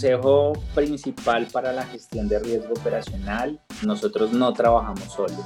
consejo 0.00 0.52
principal 0.74 1.46
para 1.52 1.74
la 1.74 1.84
gestión 1.84 2.26
de 2.26 2.38
riesgo 2.38 2.72
operacional, 2.72 3.60
nosotros 3.82 4.32
no 4.32 4.50
trabajamos 4.54 5.12
solos. 5.12 5.44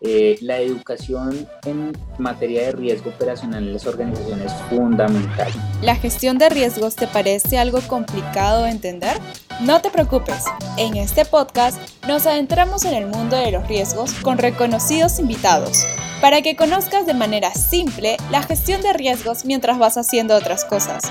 Eh, 0.00 0.38
la 0.40 0.58
educación 0.58 1.48
en 1.66 1.90
materia 2.16 2.66
de 2.66 2.72
riesgo 2.72 3.10
operacional 3.10 3.64
en 3.64 3.72
las 3.72 3.84
organizaciones 3.86 4.52
es 4.52 4.62
fundamental. 4.70 5.50
¿La 5.82 5.96
gestión 5.96 6.38
de 6.38 6.48
riesgos 6.48 6.94
te 6.94 7.08
parece 7.08 7.58
algo 7.58 7.80
complicado 7.88 8.62
de 8.62 8.70
entender? 8.70 9.16
No 9.62 9.80
te 9.80 9.90
preocupes, 9.90 10.44
en 10.76 10.96
este 10.96 11.24
podcast 11.24 11.76
nos 12.06 12.26
adentramos 12.26 12.84
en 12.84 12.94
el 12.94 13.06
mundo 13.06 13.36
de 13.36 13.50
los 13.50 13.66
riesgos 13.66 14.14
con 14.22 14.38
reconocidos 14.38 15.18
invitados, 15.18 15.84
para 16.20 16.40
que 16.40 16.54
conozcas 16.54 17.04
de 17.04 17.14
manera 17.14 17.52
simple 17.52 18.16
la 18.30 18.44
gestión 18.44 18.80
de 18.80 18.92
riesgos 18.92 19.44
mientras 19.44 19.80
vas 19.80 19.96
haciendo 19.96 20.36
otras 20.36 20.64
cosas. 20.64 21.02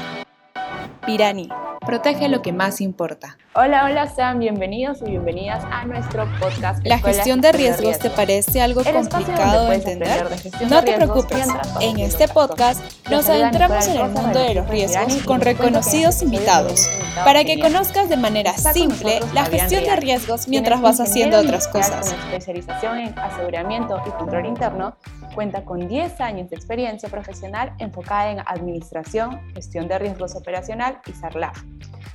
Pirani, 1.05 1.49
protege 1.85 2.29
lo 2.29 2.41
que 2.41 2.53
más 2.53 2.79
importa. 2.79 3.37
Hola, 3.53 3.85
hola, 3.85 4.07
sean 4.07 4.39
bienvenidos 4.39 5.01
y 5.01 5.09
bienvenidas 5.11 5.63
a 5.71 5.83
nuestro 5.85 6.25
podcast. 6.39 6.85
¿La 6.85 6.99
gestión 6.99 7.41
de 7.41 7.51
riesgos, 7.51 7.99
te 7.99 8.09
parece 8.09 8.61
algo 8.61 8.83
complicado 8.83 9.67
de 9.67 9.75
entender? 9.75 10.25
no 10.69 10.83
te 10.83 10.93
preocupes, 10.93 11.47
en 11.81 11.99
este 11.99 12.27
podcast 12.27 12.81
nos 13.09 13.27
adentramos 13.27 13.87
en 13.87 13.97
el 13.97 14.09
mundo 14.09 14.39
de 14.39 14.53
los 14.53 14.69
riesgos 14.69 15.23
con 15.23 15.41
reconocidos 15.41 16.21
invitados, 16.21 16.87
para 17.15 17.43
que 17.43 17.59
conozcas 17.59 18.09
de 18.09 18.17
manera 18.17 18.53
simple 18.53 19.19
la 19.33 19.45
gestión 19.45 19.83
de 19.83 19.95
riesgos 19.95 20.47
mientras 20.47 20.81
vas 20.81 20.99
haciendo 20.99 21.39
otras 21.39 21.67
cosas. 21.67 22.13
Con 22.13 22.19
especialización 22.19 22.99
en 22.99 23.19
aseguramiento 23.19 24.01
y 24.07 24.11
control 24.11 24.45
interno, 24.45 24.95
cuenta 25.33 25.65
con 25.65 25.87
10 25.87 26.21
años 26.21 26.49
de 26.49 26.55
experiencia 26.55 27.09
profesional 27.09 27.73
enfocada 27.79 28.31
en 28.31 28.39
administración, 28.45 29.41
gestión 29.53 29.87
de 29.87 29.97
riesgos 29.97 30.35
operacional 30.35 30.99
y 31.07 31.13
SARLAF 31.13 31.63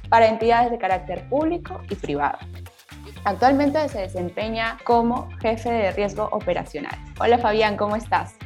para 0.09 0.29
entidades 0.29 0.71
de 0.71 0.79
carácter 0.79 1.29
público 1.29 1.81
y 1.91 1.95
privado. 1.95 2.39
Actualmente 3.25 3.89
se 3.89 4.01
desempeña 4.01 4.79
como 4.85 5.29
jefe 5.41 5.71
de 5.71 5.91
riesgo 5.93 6.29
operacional. 6.31 6.97
Hola 7.19 7.39
Fabián, 7.39 7.77
¿cómo 7.77 7.97
estás? 7.97 8.37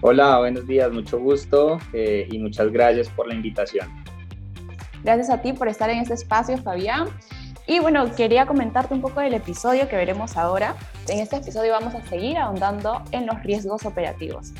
Hola, 0.00 0.38
buenos 0.38 0.66
días, 0.66 0.90
mucho 0.92 1.18
gusto 1.18 1.78
eh, 1.92 2.26
y 2.30 2.38
muchas 2.38 2.70
gracias 2.70 3.08
por 3.08 3.26
la 3.26 3.34
invitación. 3.34 3.88
Gracias 5.02 5.30
a 5.30 5.42
ti 5.42 5.52
por 5.52 5.68
estar 5.68 5.90
en 5.90 5.98
este 5.98 6.14
espacio, 6.14 6.58
Fabián. 6.58 7.08
Y 7.66 7.80
bueno, 7.80 8.14
quería 8.14 8.46
comentarte 8.46 8.94
un 8.94 9.00
poco 9.00 9.20
del 9.20 9.34
episodio 9.34 9.88
que 9.88 9.96
veremos 9.96 10.36
ahora. 10.36 10.76
En 11.08 11.18
este 11.18 11.36
episodio 11.36 11.72
vamos 11.72 11.94
a 11.94 12.02
seguir 12.08 12.38
ahondando 12.38 13.02
en 13.10 13.26
los 13.26 13.42
riesgos 13.42 13.84
operativos 13.84 14.52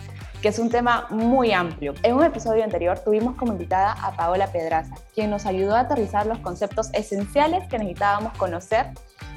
que 0.47 0.51
es 0.51 0.61
un 0.61 0.71
tema 0.71 1.09
muy 1.11 1.51
amplio. 1.51 1.93
En 2.05 2.15
un 2.15 2.23
episodio 2.23 2.63
anterior 2.63 3.01
tuvimos 3.01 3.35
como 3.35 3.51
invitada 3.51 3.95
a 3.95 4.15
Paola 4.15 4.47
Pedraza, 4.53 4.95
quien 5.13 5.29
nos 5.29 5.45
ayudó 5.45 5.75
a 5.75 5.81
aterrizar 5.81 6.25
los 6.25 6.39
conceptos 6.39 6.89
esenciales 6.93 7.67
que 7.69 7.79
necesitábamos 7.79 8.39
conocer 8.39 8.87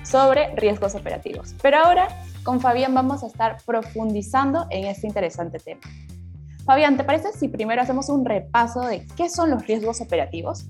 sobre 0.03 0.55
riesgos 0.55 0.93
operativos. 0.93 1.55
Pero 1.63 1.77
ahora 1.77 2.09
con 2.43 2.61
Fabián 2.61 2.93
vamos 2.93 3.23
a 3.23 3.25
estar 3.25 3.57
profundizando 3.65 4.67
en 4.69 4.85
este 4.85 5.07
interesante 5.07 5.57
tema. 5.57 5.81
Fabián, 6.63 6.95
¿te 6.95 7.03
parece 7.03 7.31
si 7.33 7.47
primero 7.47 7.81
hacemos 7.81 8.07
un 8.09 8.23
repaso 8.23 8.81
de 8.81 9.03
qué 9.17 9.29
son 9.29 9.49
los 9.49 9.65
riesgos 9.65 10.01
operativos? 10.01 10.67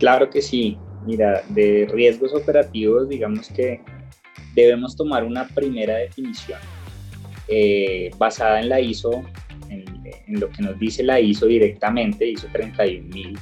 Claro 0.00 0.28
que 0.28 0.42
sí. 0.42 0.76
Mira, 1.06 1.40
de 1.50 1.88
riesgos 1.88 2.34
operativos, 2.34 3.08
digamos 3.08 3.46
que 3.46 3.80
debemos 4.56 4.96
tomar 4.96 5.22
una 5.22 5.46
primera 5.46 5.98
definición 5.98 6.58
eh, 7.46 8.10
basada 8.18 8.60
en 8.60 8.68
la 8.68 8.80
ISO 8.80 9.22
en 10.26 10.40
lo 10.40 10.50
que 10.50 10.62
nos 10.62 10.78
dice 10.78 11.02
la 11.02 11.20
ISO 11.20 11.46
directamente, 11.46 12.26
ISO 12.26 12.48
31000, 12.52 13.38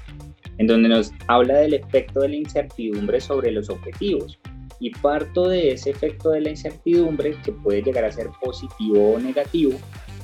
en 0.58 0.66
donde 0.66 0.88
nos 0.88 1.12
habla 1.26 1.58
del 1.58 1.74
efecto 1.74 2.20
de 2.20 2.28
la 2.30 2.36
incertidumbre 2.36 3.20
sobre 3.20 3.50
los 3.50 3.70
objetivos. 3.70 4.38
Y 4.78 4.90
parto 4.90 5.48
de 5.48 5.72
ese 5.72 5.90
efecto 5.90 6.30
de 6.30 6.40
la 6.40 6.50
incertidumbre, 6.50 7.36
que 7.44 7.52
puede 7.52 7.82
llegar 7.82 8.04
a 8.04 8.12
ser 8.12 8.28
positivo 8.42 9.14
o 9.14 9.18
negativo, 9.18 9.72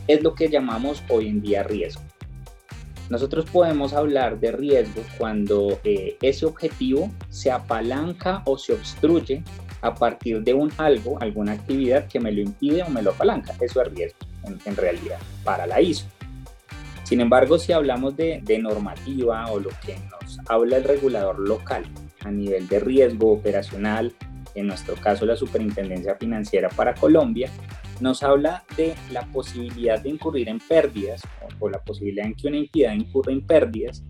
es 0.07 0.23
lo 0.23 0.35
que 0.35 0.49
llamamos 0.49 1.03
hoy 1.09 1.29
en 1.29 1.41
día 1.41 1.63
riesgo. 1.63 2.03
Nosotros 3.09 3.45
podemos 3.51 3.93
hablar 3.93 4.41
de 4.41 4.53
riesgo 4.53 5.03
cuando 5.19 5.79
eh, 5.85 6.17
ese 6.23 6.45
objetivo 6.45 7.11
se 7.29 7.53
apalanca 7.53 8.43
o 8.47 8.59
se 8.59 8.73
obstruye 8.73 9.45
a 9.83 9.95
partir 9.95 10.43
de 10.43 10.55
un 10.55 10.73
algo, 10.79 11.17
alguna 11.21 11.53
actividad 11.53 12.09
que 12.09 12.19
me 12.19 12.33
lo 12.33 12.41
impide 12.41 12.83
o 12.83 12.89
me 12.89 13.03
lo 13.03 13.11
apalanca. 13.11 13.55
Eso 13.61 13.81
es 13.83 13.93
riesgo 13.93 14.19
en 14.65 14.77
realidad 14.77 15.19
para 15.45 15.67
la 15.67 15.81
ISO. 15.81 16.07
Sin 17.07 17.21
embargo, 17.21 17.57
si 17.57 17.73
hablamos 17.73 18.17
de, 18.17 18.43
normativa 18.61 19.47
o 19.53 19.61
lo 19.61 19.71
que 19.87 19.97
nos 20.11 20.41
habla 20.49 20.79
el 20.79 20.83
regulador 20.83 21.39
local 21.39 21.85
a 22.25 22.33
nivel 22.33 22.67
de 22.67 22.81
riesgo 22.81 23.31
operacional, 23.31 24.13
en 24.57 24.67
nuestro 24.67 24.97
caso 24.97 25.25
la 25.25 25.37
Superintendencia 25.37 26.17
Financiera 26.17 26.69
para 26.69 26.95
Colombia, 26.95 27.49
nos 28.01 28.25
habla 28.25 28.65
de 28.77 28.97
la 29.13 29.25
posibilidad 29.27 30.03
de 30.03 30.09
incurrir 30.09 30.49
en 30.49 30.59
pérdidas 30.59 31.23
o, 31.61 31.69
la 31.69 31.81
posibilidad 31.85 32.27
en 32.27 32.35
que 32.35 32.49
una 32.49 32.57
entidad 32.57 32.93
incurra 32.95 33.31
en 33.31 33.47
pérdidas 33.47 34.03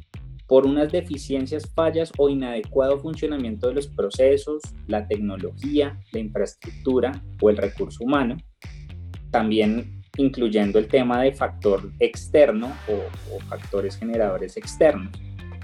por 0.47 0.67
unas 0.67 0.91
deficiencias, 0.91 1.71
fallas 1.75 2.11
o 2.17 2.31
inadecuado 2.31 2.99
funcionamiento 2.99 3.69
de 3.69 3.75
los 3.75 3.89
procesos, 3.89 4.63
la 4.87 5.07
tecnología, 5.07 6.01
la 6.13 6.21
infraestructura 6.21 7.23
o 7.43 7.51
el 7.51 7.59
recurso 7.59 8.05
humano. 8.05 8.39
También 9.31 9.96
incluyendo 10.19 10.79
el 10.79 10.89
tema 10.89 11.23
de 11.23 11.33
factor 11.33 11.91
externo 12.01 12.73
o, 12.89 13.39
factores 13.49 13.97
generadores 13.97 14.57
externos. 14.57 15.11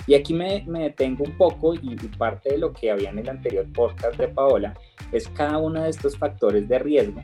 Y 0.07 0.15
aquí 0.15 0.35
me, 0.35 0.65
detengo 0.67 1.25
un 1.25 1.37
poco 1.37 1.75
y, 1.75 1.97
parte 2.19 2.51
de 2.51 2.59
lo 2.59 2.73
que 2.73 2.91
había 2.91 3.11
en 3.11 3.19
el 3.19 3.29
anterior 3.29 3.67
podcast 3.73 4.17
de 4.19 4.29
Paola 4.29 4.75
es 5.13 5.29
cada 5.29 5.59
uno 5.59 5.83
de 5.83 5.91
estos 5.91 6.17
factores 6.17 6.69
de 6.69 6.79
riesgo 6.79 7.23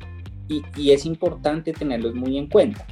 y, 0.49 0.62
y 0.77 0.93
es 0.93 1.05
importante 1.05 1.72
tenerlos 1.72 2.15
muy 2.15 2.39
en 2.39 2.47
cuenta, 2.47 2.87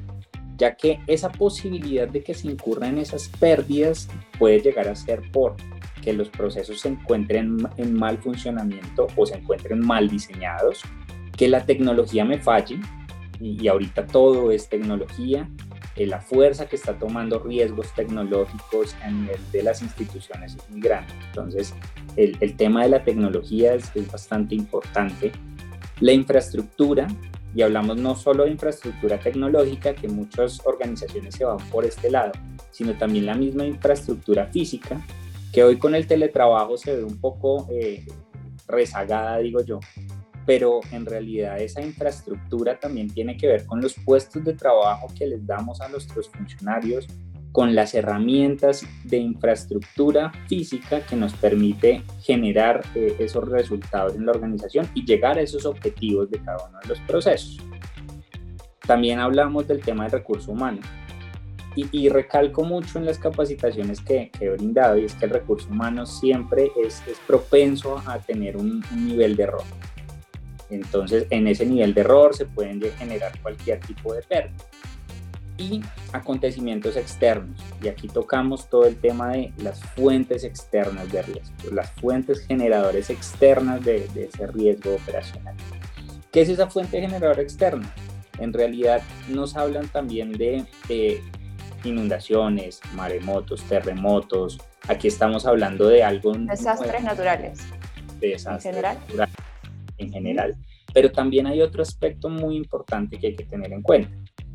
ya 0.56 0.74
que 0.74 1.00
esa 1.06 1.30
posibilidad 1.30 2.08
de 2.08 2.22
que 2.22 2.34
se 2.34 2.48
incurran 2.48 2.98
esas 2.98 3.28
pérdidas 3.28 4.08
puede 4.38 4.60
llegar 4.60 4.88
a 4.88 4.96
ser 4.96 5.22
por 5.32 5.56
que 6.06 6.12
los 6.12 6.28
procesos 6.28 6.80
se 6.80 6.88
encuentren 6.88 7.58
en 7.76 7.94
mal 7.94 8.18
funcionamiento 8.18 9.08
o 9.16 9.26
se 9.26 9.36
encuentren 9.36 9.84
mal 9.84 10.08
diseñados, 10.08 10.82
que 11.36 11.48
la 11.48 11.66
tecnología 11.66 12.24
me 12.24 12.38
falle, 12.38 12.78
y, 13.40 13.68
ahorita 13.68 14.06
todo 14.06 14.50
es 14.50 14.68
tecnología, 14.68 15.48
eh, 15.96 16.06
la 16.06 16.20
fuerza 16.20 16.66
que 16.66 16.76
está 16.76 16.98
tomando 16.98 17.38
riesgos 17.38 17.92
tecnológicos 17.94 18.94
a 19.02 19.10
nivel 19.10 19.40
de 19.52 19.62
las 19.62 19.82
instituciones 19.82 20.56
es 20.56 20.70
muy 20.70 20.80
grande. 20.80 21.12
Entonces, 21.28 21.74
el, 22.16 22.36
el 22.40 22.56
tema 22.56 22.82
de 22.82 22.90
la 22.90 23.04
tecnología 23.04 23.74
es, 23.74 23.90
es, 23.94 24.10
bastante 24.10 24.54
importante. 24.54 25.32
La 26.00 26.12
infraestructura, 26.12 27.06
y 27.54 27.62
hablamos 27.62 27.96
no 27.96 28.14
solo 28.14 28.44
de 28.44 28.50
infraestructura 28.50 29.18
tecnológica, 29.18 29.94
que 29.94 30.08
muchas 30.08 30.60
organizaciones 30.66 31.34
se 31.34 31.44
van 31.44 31.58
por 31.70 31.84
este 31.84 32.10
lado, 32.10 32.32
sino 32.70 32.92
también 32.98 33.26
la 33.26 33.34
misma 33.34 33.64
infraestructura 33.64 34.46
física, 34.46 35.00
que 35.52 35.64
hoy 35.64 35.78
con 35.78 35.94
el 35.94 36.06
teletrabajo 36.06 36.76
se 36.76 36.96
ve 36.96 37.04
un 37.04 37.18
poco 37.18 37.66
eh, 37.70 38.04
rezagada, 38.68 39.38
digo 39.38 39.62
yo, 39.62 39.80
pero 40.46 40.80
en 40.92 41.04
realidad 41.04 41.60
esa 41.60 41.82
infraestructura 41.82 42.78
también 42.78 43.12
tiene 43.12 43.36
que 43.36 43.48
ver 43.48 43.66
con 43.66 43.80
los 43.80 43.94
puestos 43.94 44.44
de 44.44 44.54
trabajo 44.54 45.08
que 45.18 45.26
les 45.26 45.44
damos 45.44 45.80
a 45.80 45.88
nuestros 45.88 46.28
funcionarios, 46.28 47.06
con 47.50 47.74
las 47.74 47.94
herramientas 47.94 48.86
de 49.04 49.16
infraestructura 49.16 50.30
física 50.46 51.00
que 51.04 51.16
nos 51.16 51.32
permite 51.34 52.02
generar 52.22 52.84
eh, 52.94 53.16
esos 53.18 53.48
resultados 53.48 54.14
en 54.14 54.26
la 54.26 54.32
organización 54.32 54.88
y 54.94 55.04
llegar 55.04 55.38
a 55.38 55.40
esos 55.40 55.64
objetivos 55.66 56.30
de 56.30 56.38
cada 56.38 56.68
uno 56.68 56.78
de 56.80 56.88
los 56.88 57.00
procesos. 57.00 57.58
También 58.86 59.18
hablamos 59.18 59.66
del 59.66 59.80
tema 59.80 60.04
del 60.04 60.12
recurso 60.12 60.52
humano. 60.52 60.80
Y, 61.74 62.08
recalco 62.08 62.64
mucho 62.64 62.98
en 62.98 63.04
las 63.04 63.18
capacitaciones 63.18 64.00
que, 64.00 64.30
he 64.40 64.48
brindado 64.48 64.96
y 64.96 65.04
es 65.04 65.14
que 65.14 65.26
el 65.26 65.32
recurso 65.32 65.68
humano 65.68 66.06
siempre 66.06 66.70
es, 66.82 67.02
propenso 67.26 68.02
a 68.06 68.18
tener 68.18 68.56
un 68.56 68.82
nivel 68.94 69.36
de 69.36 69.42
error 69.42 69.62
entonces, 70.70 71.26
en 71.30 71.46
ese 71.46 71.64
nivel 71.66 71.94
de 71.94 72.00
error 72.00 72.34
se 72.34 72.46
pueden 72.46 72.80
generar 72.98 73.38
cualquier 73.40 73.80
tipo 73.80 74.14
de 74.14 74.22
pérdida. 74.22 74.56
Y 75.58 75.80
acontecimientos 76.12 76.96
externos. 76.96 77.58
Y 77.82 77.88
aquí 77.88 78.08
tocamos 78.08 78.68
todo 78.68 78.84
el 78.84 78.96
tema 78.96 79.30
de 79.30 79.52
las 79.56 79.80
fuentes 79.80 80.44
externas 80.44 81.10
de 81.10 81.22
riesgo, 81.22 81.54
las 81.72 81.90
fuentes 81.92 82.46
generadoras 82.46 83.08
externas 83.08 83.82
de, 83.82 84.06
ese 84.14 84.46
riesgo 84.48 84.96
operacional. 84.96 85.54
¿Qué 86.30 86.42
es 86.42 86.50
esa 86.50 86.68
fuente 86.68 87.00
generadora 87.00 87.40
externa? 87.40 87.90
En 88.38 88.52
realidad 88.52 89.00
nos 89.28 89.56
hablan 89.56 89.88
también 89.88 90.32
de, 90.32 91.22
inundaciones, 91.84 92.80
maremotos, 92.94 93.62
terremotos. 93.62 94.58
Aquí 94.88 95.08
estamos 95.08 95.46
hablando 95.46 95.88
de 95.88 96.02
algo... 96.02 96.34
Desastres 96.34 97.02
naturales. 97.02 97.60
Desastres 98.20 98.66
en 98.66 98.72
general. 98.72 98.98
Naturales 98.98 99.45
en 99.98 100.12
general. 100.12 100.56
Pero 100.92 101.12
también 101.12 101.46
hay 101.46 101.60
otro 101.60 101.82
aspecto 101.82 102.28
muy 102.28 102.56
importante 102.56 103.18
que 103.18 103.28
hay 103.28 103.36
que 103.36 103.44
tener 103.44 103.72
en 103.72 103.82
cuenta 103.82 104.10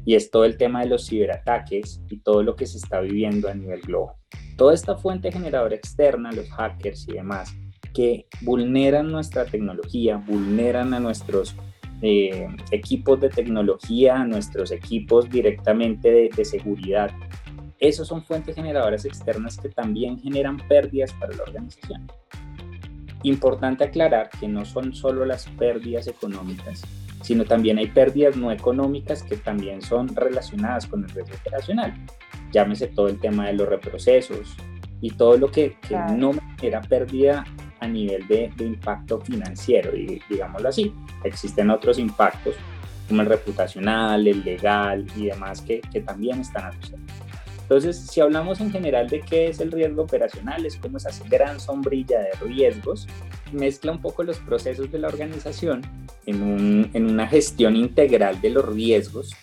y 0.06 0.16
es 0.16 0.32
todo 0.32 0.46
el 0.46 0.58
tema 0.58 0.82
de 0.82 0.90
los 0.90 1.08
ciberataques 1.08 2.02
y 2.10 2.18
todo 2.18 2.44
lo 2.44 2.56
que 2.56 2.66
se 2.66 2.78
está 2.78 3.02
viviendo 3.02 3.50
a 3.50 3.54
nivel 3.54 3.82
global. 3.82 4.16
Toda 4.58 4.74
esta 4.74 4.96
fuente 4.96 5.32
generadora 5.32 5.76
externa, 5.76 6.32
los 6.32 6.50
hackers 6.52 7.08
y 7.08 7.14
demás, 7.14 7.56
que 7.94 8.26
vulneran 8.42 9.12
nuestra 9.12 9.46
tecnología, 9.46 10.18
vulneran 10.18 10.94
a 10.94 11.00
nuestros 11.00 11.56
eh, 12.02 12.48
equipos 12.72 13.20
de 13.20 13.30
tecnología, 13.30 14.22
a 14.22 14.26
nuestros 14.26 14.72
equipos 14.72 15.30
directamente 15.30 16.12
de, 16.12 16.30
de 16.36 16.46
seguridad. 16.46 17.12
Esos 17.80 18.08
son 18.08 18.24
fuentes 18.24 18.56
generadoras 18.56 19.06
externas 19.06 19.58
que 19.58 19.70
también 19.70 20.20
generan 20.20 20.58
pérdidas 20.68 21.14
para 21.14 21.36
la 21.36 21.44
organización. 21.44 22.08
Importante 23.24 23.84
aclarar 23.84 24.30
que 24.40 24.48
no 24.48 24.66
son 24.66 24.94
solo 24.94 25.26
las 25.26 25.48
pérdidas 25.48 26.08
económicas, 26.08 26.82
sino 27.22 27.46
también 27.46 27.78
hay 27.78 27.88
pérdidas 27.88 28.36
no 28.36 28.52
económicas 28.52 29.24
que 29.24 29.38
también 29.38 29.82
son 29.82 30.16
relacionadas 30.16 30.88
con 30.88 31.04
el 31.04 31.10
riesgo 31.10 31.36
operacional. 31.36 31.94
Llámese 32.52 32.88
todo 32.88 33.08
el 33.08 33.20
tema 33.20 33.48
de 33.48 33.54
los 33.54 33.70
reprocesos 33.70 34.56
y 35.02 35.12
todo 35.12 35.38
lo 35.38 35.52
que, 35.52 35.78
no 36.16 36.32
genera 36.60 36.82
pérdida 36.82 37.46
a 37.80 37.88
nivel 37.88 38.28
de, 38.28 38.52
impacto 38.60 39.20
financiero, 39.22 39.92
digámoslo 40.30 40.70
así. 40.70 40.94
Existen 41.24 41.70
otros 41.70 42.00
impactos 42.00 42.56
como 43.08 43.22
el 43.22 43.28
reputacional, 43.28 44.28
el 44.28 44.44
legal 44.44 45.06
y 45.16 45.26
demás 45.26 45.62
que, 45.62 45.82
que 45.92 46.02
también 46.02 46.42
están 46.42 46.66
asociados. 46.66 47.21
Entonces, 47.72 48.06
si 48.12 48.20
hablamos 48.20 48.60
en 48.60 48.70
general 48.70 49.08
de 49.08 49.22
qué 49.22 49.48
es 49.48 49.62
el 49.62 49.72
riesgo 49.72 50.02
operacional, 50.02 50.66
es 50.66 50.76
como 50.76 50.98
esa 50.98 51.10
gran 51.30 51.58
sombrilla 51.58 52.20
de 52.20 52.32
riesgos, 52.46 53.08
mezcla 53.54 53.94
un 53.94 54.02
poco 54.02 54.24
los 54.24 54.40
procesos 54.40 54.92
de 54.92 55.00
la 55.00 55.08
organización 55.08 55.82
en, 56.26 56.92
en 56.94 57.06
una 57.10 57.30
gestión 57.30 57.78
integral 57.78 58.42
de 58.42 58.50
los 58.50 58.66
riesgos, 58.66 59.34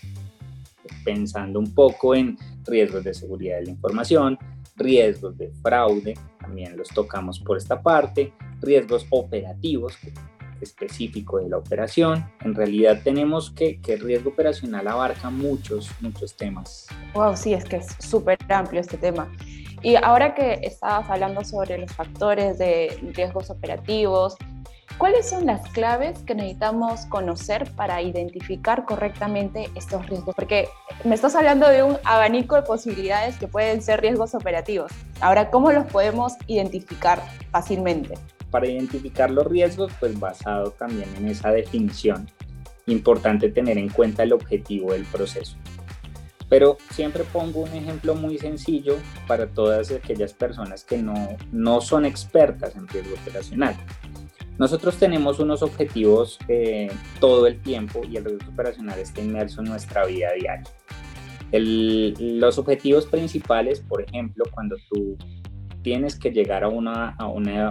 pensando 1.06 1.58
un 1.58 1.72
poco 1.72 2.14
en 2.14 2.36
riesgos 2.66 3.02
de 3.02 3.14
seguridad 3.14 3.60
de 3.60 3.64
la 3.64 3.70
información, 3.70 4.38
riesgos 4.76 5.38
de 5.38 5.50
fraude, 5.62 6.12
también 6.38 6.76
los 6.76 6.88
tocamos 6.88 7.40
por 7.40 7.56
esta 7.56 7.80
parte, 7.80 8.34
riesgos 8.60 9.06
operativos, 9.08 9.96
específico 10.60 11.38
de 11.38 11.48
la 11.48 11.58
operación. 11.58 12.30
En 12.44 12.54
realidad 12.54 13.00
tenemos 13.02 13.50
que, 13.50 13.80
que 13.80 13.94
el 13.94 14.00
riesgo 14.00 14.30
operacional 14.30 14.86
abarca 14.88 15.30
muchos, 15.30 15.90
muchos 16.00 16.36
temas. 16.36 16.86
Wow, 17.14 17.36
sí, 17.36 17.54
es 17.54 17.64
que 17.64 17.76
es 17.76 17.96
súper 17.98 18.38
amplio 18.48 18.80
este 18.80 18.96
tema. 18.96 19.30
Y 19.82 19.94
ahora 19.96 20.34
que 20.34 20.58
estabas 20.62 21.08
hablando 21.08 21.44
sobre 21.44 21.78
los 21.78 21.92
factores 21.92 22.58
de 22.58 22.98
riesgos 23.14 23.48
operativos, 23.48 24.36
¿cuáles 24.98 25.28
son 25.30 25.46
las 25.46 25.68
claves 25.70 26.18
que 26.20 26.34
necesitamos 26.34 27.06
conocer 27.06 27.70
para 27.76 28.02
identificar 28.02 28.84
correctamente 28.84 29.70
estos 29.76 30.04
riesgos? 30.08 30.34
Porque 30.34 30.68
me 31.04 31.14
estás 31.14 31.36
hablando 31.36 31.68
de 31.68 31.84
un 31.84 31.96
abanico 32.04 32.56
de 32.56 32.62
posibilidades 32.62 33.38
que 33.38 33.46
pueden 33.46 33.82
ser 33.82 34.00
riesgos 34.00 34.34
operativos. 34.34 34.90
Ahora, 35.20 35.50
¿cómo 35.50 35.70
los 35.70 35.86
podemos 35.86 36.34
identificar 36.48 37.22
fácilmente? 37.52 38.14
Para 38.50 38.66
identificar 38.66 39.30
los 39.30 39.46
riesgos, 39.46 39.92
pues 40.00 40.18
basado 40.18 40.70
también 40.72 41.08
en 41.16 41.28
esa 41.28 41.50
definición, 41.50 42.28
importante 42.86 43.50
tener 43.50 43.78
en 43.78 43.88
cuenta 43.88 44.22
el 44.22 44.32
objetivo 44.32 44.92
del 44.92 45.04
proceso. 45.04 45.56
Pero 46.48 46.78
siempre 46.90 47.24
pongo 47.24 47.60
un 47.60 47.74
ejemplo 47.74 48.14
muy 48.14 48.38
sencillo 48.38 48.96
para 49.26 49.48
todas 49.48 49.90
aquellas 49.90 50.32
personas 50.32 50.82
que 50.82 50.96
no, 50.98 51.36
no 51.52 51.80
son 51.80 52.06
expertas 52.06 52.74
en 52.74 52.88
riesgo 52.88 53.14
operacional. 53.20 53.76
Nosotros 54.58 54.96
tenemos 54.96 55.38
unos 55.38 55.62
objetivos 55.62 56.38
eh, 56.48 56.90
todo 57.20 57.46
el 57.46 57.60
tiempo 57.60 58.00
y 58.04 58.16
el 58.16 58.24
riesgo 58.24 58.50
operacional 58.50 58.98
está 58.98 59.20
inmerso 59.20 59.60
en 59.60 59.68
nuestra 59.68 60.04
vida 60.06 60.30
diaria. 60.32 60.64
los 62.18 62.58
objetivos 62.58 63.06
principales, 63.06 63.80
por 63.80 64.02
ejemplo, 64.02 64.44
cuando 64.52 64.76
tú 64.90 65.16
tienes 65.82 66.18
que 66.18 66.30
llegar 66.30 66.64
a 66.64 66.68
una, 66.68 67.16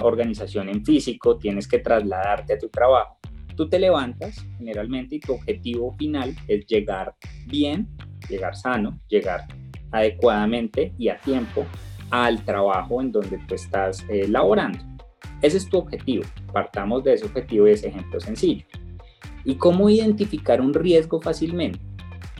organización 0.02 0.70
en 0.70 0.84
físico, 0.84 1.38
tienes 1.38 1.68
que 1.68 1.80
trasladarte 1.80 2.54
a 2.54 2.58
tu 2.58 2.70
trabajo. 2.70 3.18
Tú 3.56 3.68
te 3.68 3.80
levantas 3.80 4.46
generalmente 4.58 5.16
y 5.16 5.20
tu 5.20 5.34
objetivo 5.34 5.96
final 5.98 6.36
es 6.48 6.66
llegar 6.68 7.16
bien, 7.48 7.88
llegar 8.30 8.56
sano, 8.56 9.00
llegar 9.08 9.48
adecuadamente 9.92 10.94
y 10.98 11.10
a 11.10 11.18
tiempo 11.20 11.66
al 12.12 12.44
trabajo 12.46 13.02
en 13.02 13.12
donde 13.12 13.40
tú 13.48 13.56
estás 13.56 14.06
eh, 14.10 14.28
laborando. 14.28 14.80
Ese 15.42 15.58
es 15.58 15.70
tu 15.70 15.78
objetivo. 15.78 16.24
Partamos 16.54 17.04
de 17.04 17.14
ese 17.14 17.26
objetivo 17.26 17.66
de 17.66 17.74
ese 17.74 17.88
ejemplo 17.90 18.20
sencillo. 18.20 18.66
¿Y 19.44 19.56
cómo 19.56 19.90
identificar 19.90 20.62
un 20.62 20.74
riesgo 20.74 21.22
fácilmente? 21.22 21.80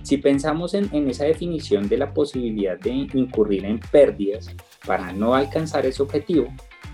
Si 0.04 0.18
pensamos 0.18 0.74
en, 0.74 0.90
en, 0.94 1.10
esa 1.10 1.26
definición 1.26 1.90
de 1.90 1.98
la 1.98 2.14
posibilidad 2.14 2.80
de 2.80 2.92
incurrir 2.92 3.66
en 3.66 3.80
pérdidas, 3.80 4.56
para 4.88 5.12
no 5.12 5.36
alcanzar 5.36 5.86
ese 5.86 6.02
objetivo, 6.02 6.48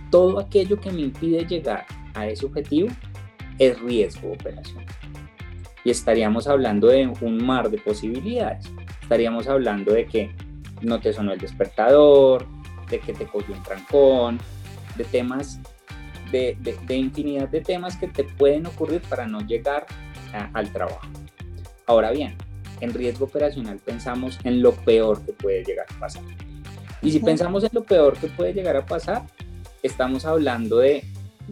todo 0.10 0.40
aquello 0.40 0.80
que 0.82 0.92
me 0.92 1.02
impide 1.02 1.46
llegar 1.46 1.86
a 2.16 2.28
ese 2.28 2.46
objetivo 2.46 2.90
es 3.60 3.80
riesgo 3.80 4.34
operacional. 4.34 4.86
Y 5.86 5.92
estaríamos 5.92 6.48
hablando 6.48 6.88
de 6.88 7.08
un 7.22 7.46
mar 7.46 7.70
de 7.70 7.78
posibilidades. 7.78 8.66
Estaríamos 9.02 9.48
hablando 9.48 9.94
de 9.94 10.06
que 10.06 10.32
no 10.82 11.00
te 11.00 11.14
sonó 11.14 11.34
el 11.34 11.40
despertador, 11.40 12.46
de 12.90 13.00
que 13.00 13.14
te 13.14 13.26
cogió 13.26 13.54
un 13.54 13.64
trancón, 13.64 14.40
de 14.98 15.04
temas, 15.04 15.60
de, 16.32 16.58
de, 16.60 16.96
infinidad 16.96 17.48
de 17.50 17.62
temas 17.62 17.96
que 17.96 18.08
te 18.08 18.24
pueden 18.24 18.66
ocurrir 18.66 19.02
para 19.02 19.28
no 19.28 19.42
llegar 19.42 19.86
al 20.54 20.72
trabajo. 20.72 21.08
Ahora 21.86 22.12
bien, 22.12 22.36
en 22.80 22.94
riesgo 22.94 23.26
operacional 23.26 23.78
pensamos 23.78 24.40
en 24.44 24.62
lo 24.62 24.72
peor 24.74 25.24
que 25.26 25.34
puede 25.34 25.64
llegar 25.64 25.86
a 25.96 26.00
pasar. 26.00 26.24
Y 27.04 27.12
si 27.12 27.20
pensamos 27.20 27.64
en 27.66 27.72
lo 27.74 27.84
peor 27.84 28.18
que 28.18 28.28
puede 28.28 28.54
llegar 28.54 28.78
a 28.78 28.86
pasar, 28.86 29.24
estamos 29.82 30.26
hablando 30.26 30.78
de 30.78 31.04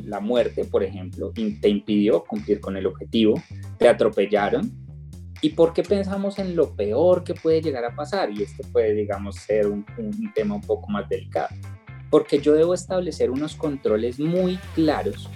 la 0.05 0.21
muerte, 0.21 0.63
por 0.63 0.81
ejemplo, 0.81 1.33
te 1.33 1.67
impidió 1.67 2.23
cumplir 2.23 2.61
con 2.61 2.77
el 2.77 2.85
objetivo, 2.85 3.35
te 3.77 3.89
atropellaron. 3.89 4.71
¿Y 5.41 5.49
por 5.49 5.73
qué 5.73 5.83
pensamos 5.83 6.39
en 6.39 6.55
lo 6.55 6.73
peor 6.75 7.25
que 7.25 7.33
puede 7.33 7.61
llegar 7.61 7.83
a 7.83 7.95
pasar? 7.95 8.31
Y 8.31 8.43
este 8.43 8.63
puede, 8.63 8.93
digamos, 8.93 9.35
ser 9.35 9.67
un, 9.67 9.85
un 9.97 10.31
tema 10.33 10.55
un 10.55 10.61
poco 10.61 10.89
más 10.89 11.09
delicado. 11.09 11.49
Porque 12.09 12.39
yo 12.39 12.53
debo 12.53 12.73
establecer 12.73 13.29
unos 13.29 13.55
controles 13.55 14.19
muy 14.19 14.57
claros 14.75 15.29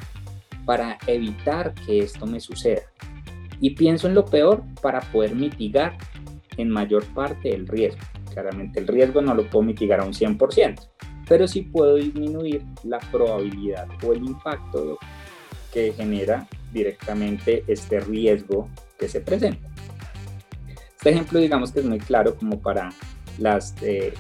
para 0.66 0.98
evitar 1.08 1.74
que 1.74 2.00
esto 2.00 2.26
me 2.26 2.40
suceda. 2.40 2.84
Y 3.60 3.72
pienso 3.72 4.08
en 4.08 4.14
lo 4.14 4.26
peor 4.26 4.64
para 4.82 5.02
poder 5.02 5.36
mitigar 5.36 5.98
en 6.56 6.70
mayor 6.70 7.04
parte 7.08 7.54
el 7.54 7.68
riesgo. 7.68 8.02
Claramente 8.36 8.82
el 8.82 8.88
riesgo 8.88 9.22
no 9.22 9.34
lo 9.34 9.50
puedo 9.50 9.64
mitigar 9.64 10.02
a 10.02 10.04
un 10.04 10.12
100%, 10.12 10.90
pero 11.26 11.48
sí 11.48 11.62
puedo 11.62 11.96
disminuir 11.96 12.64
la 12.84 13.00
probabilidad 13.00 13.88
o 14.06 14.12
el 14.12 14.26
impacto 14.26 15.00
que 15.72 15.94
genera 15.94 16.46
directamente 16.74 17.64
este 17.66 18.02
riesgo 18.02 18.70
que 19.00 19.08
se 19.08 19.22
presenta. 19.22 19.70
Este 20.98 21.12
ejemplo 21.12 21.40
digamos 21.40 21.72
que 21.72 21.80
es 21.80 21.86
muy 21.86 22.00
claro 22.00 22.36
como 22.36 22.60
para 22.60 22.90
las 23.38 23.74
eh, 23.82 24.14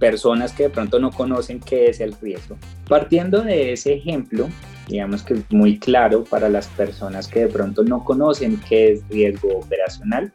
personas 0.00 0.52
que 0.52 0.64
de 0.64 0.70
pronto 0.70 0.98
no 0.98 1.12
conocen 1.12 1.60
qué 1.60 1.86
es 1.90 2.00
el 2.00 2.12
riesgo. 2.20 2.58
Partiendo 2.88 3.42
de 3.42 3.72
ese 3.72 3.94
ejemplo, 3.94 4.48
digamos 4.88 5.22
que 5.22 5.34
es 5.34 5.52
muy 5.52 5.78
claro 5.78 6.24
para 6.24 6.48
las 6.48 6.66
personas 6.66 7.28
que 7.28 7.40
de 7.40 7.48
pronto 7.48 7.84
no 7.84 8.04
conocen 8.04 8.60
qué 8.68 8.92
es 8.92 9.08
riesgo 9.08 9.58
operacional, 9.58 10.32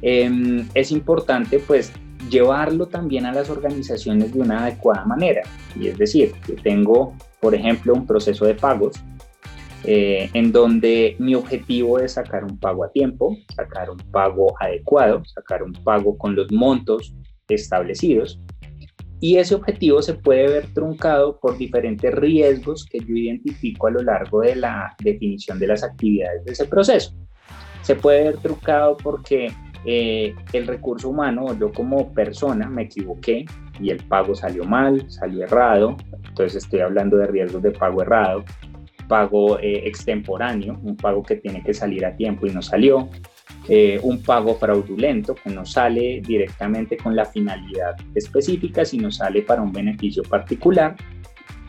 em, 0.00 0.68
es 0.74 0.92
importante 0.92 1.58
pues 1.58 1.92
llevarlo 2.28 2.86
también 2.86 3.26
a 3.26 3.32
las 3.32 3.50
organizaciones 3.50 4.32
de 4.32 4.40
una 4.40 4.64
adecuada 4.64 5.04
manera. 5.04 5.42
Y 5.78 5.88
es 5.88 5.98
decir, 5.98 6.32
que 6.46 6.54
tengo, 6.54 7.14
por 7.40 7.54
ejemplo, 7.54 7.94
un 7.94 8.06
proceso 8.06 8.44
de 8.44 8.54
pagos 8.54 9.00
eh, 9.84 10.28
en 10.34 10.50
donde 10.50 11.14
mi 11.18 11.34
objetivo 11.34 11.98
es 11.98 12.12
sacar 12.12 12.44
un 12.44 12.58
pago 12.58 12.84
a 12.84 12.90
tiempo, 12.90 13.36
sacar 13.54 13.90
un 13.90 13.98
pago 14.10 14.54
adecuado, 14.60 15.22
sacar 15.24 15.62
un 15.62 15.72
pago 15.72 16.18
con 16.18 16.34
los 16.34 16.50
montos 16.50 17.14
establecidos. 17.48 18.40
Y 19.20 19.36
ese 19.36 19.54
objetivo 19.54 20.00
se 20.02 20.14
puede 20.14 20.48
ver 20.48 20.72
truncado 20.74 21.38
por 21.40 21.58
diferentes 21.58 22.12
riesgos 22.14 22.84
que 22.84 23.00
yo 23.00 23.14
identifico 23.14 23.86
a 23.86 23.90
lo 23.90 24.02
largo 24.02 24.40
de 24.42 24.56
la 24.56 24.94
definición 25.02 25.58
de 25.58 25.68
las 25.68 25.82
actividades 25.82 26.44
de 26.44 26.52
ese 26.52 26.66
proceso. 26.66 27.14
Se 27.82 27.96
puede 27.96 28.24
ver 28.24 28.36
truncado 28.38 28.96
porque 28.96 29.52
eh, 29.84 30.34
el 30.52 30.66
recurso 30.66 31.10
humano, 31.10 31.56
yo 31.58 31.72
como 31.72 32.12
persona 32.12 32.68
me 32.68 32.82
equivoqué 32.82 33.44
y 33.80 33.90
el 33.90 34.02
pago 34.04 34.34
salió 34.34 34.64
mal, 34.64 35.10
salió 35.10 35.44
errado, 35.44 35.96
entonces 36.28 36.64
estoy 36.64 36.80
hablando 36.80 37.16
de 37.16 37.26
riesgos 37.26 37.62
de 37.62 37.70
pago 37.70 38.02
errado, 38.02 38.44
pago 39.08 39.58
eh, 39.58 39.86
extemporáneo, 39.86 40.78
un 40.82 40.96
pago 40.96 41.22
que 41.22 41.36
tiene 41.36 41.62
que 41.62 41.72
salir 41.74 42.04
a 42.04 42.16
tiempo 42.16 42.46
y 42.46 42.50
no 42.50 42.60
salió, 42.62 43.08
eh, 43.68 43.98
un 44.02 44.22
pago 44.22 44.54
fraudulento 44.54 45.34
que 45.34 45.50
no 45.50 45.64
sale 45.64 46.22
directamente 46.26 46.96
con 46.96 47.16
la 47.16 47.24
finalidad 47.24 47.96
específica, 48.14 48.84
sino 48.84 49.10
sale 49.10 49.42
para 49.42 49.62
un 49.62 49.72
beneficio 49.72 50.22
particular. 50.22 50.96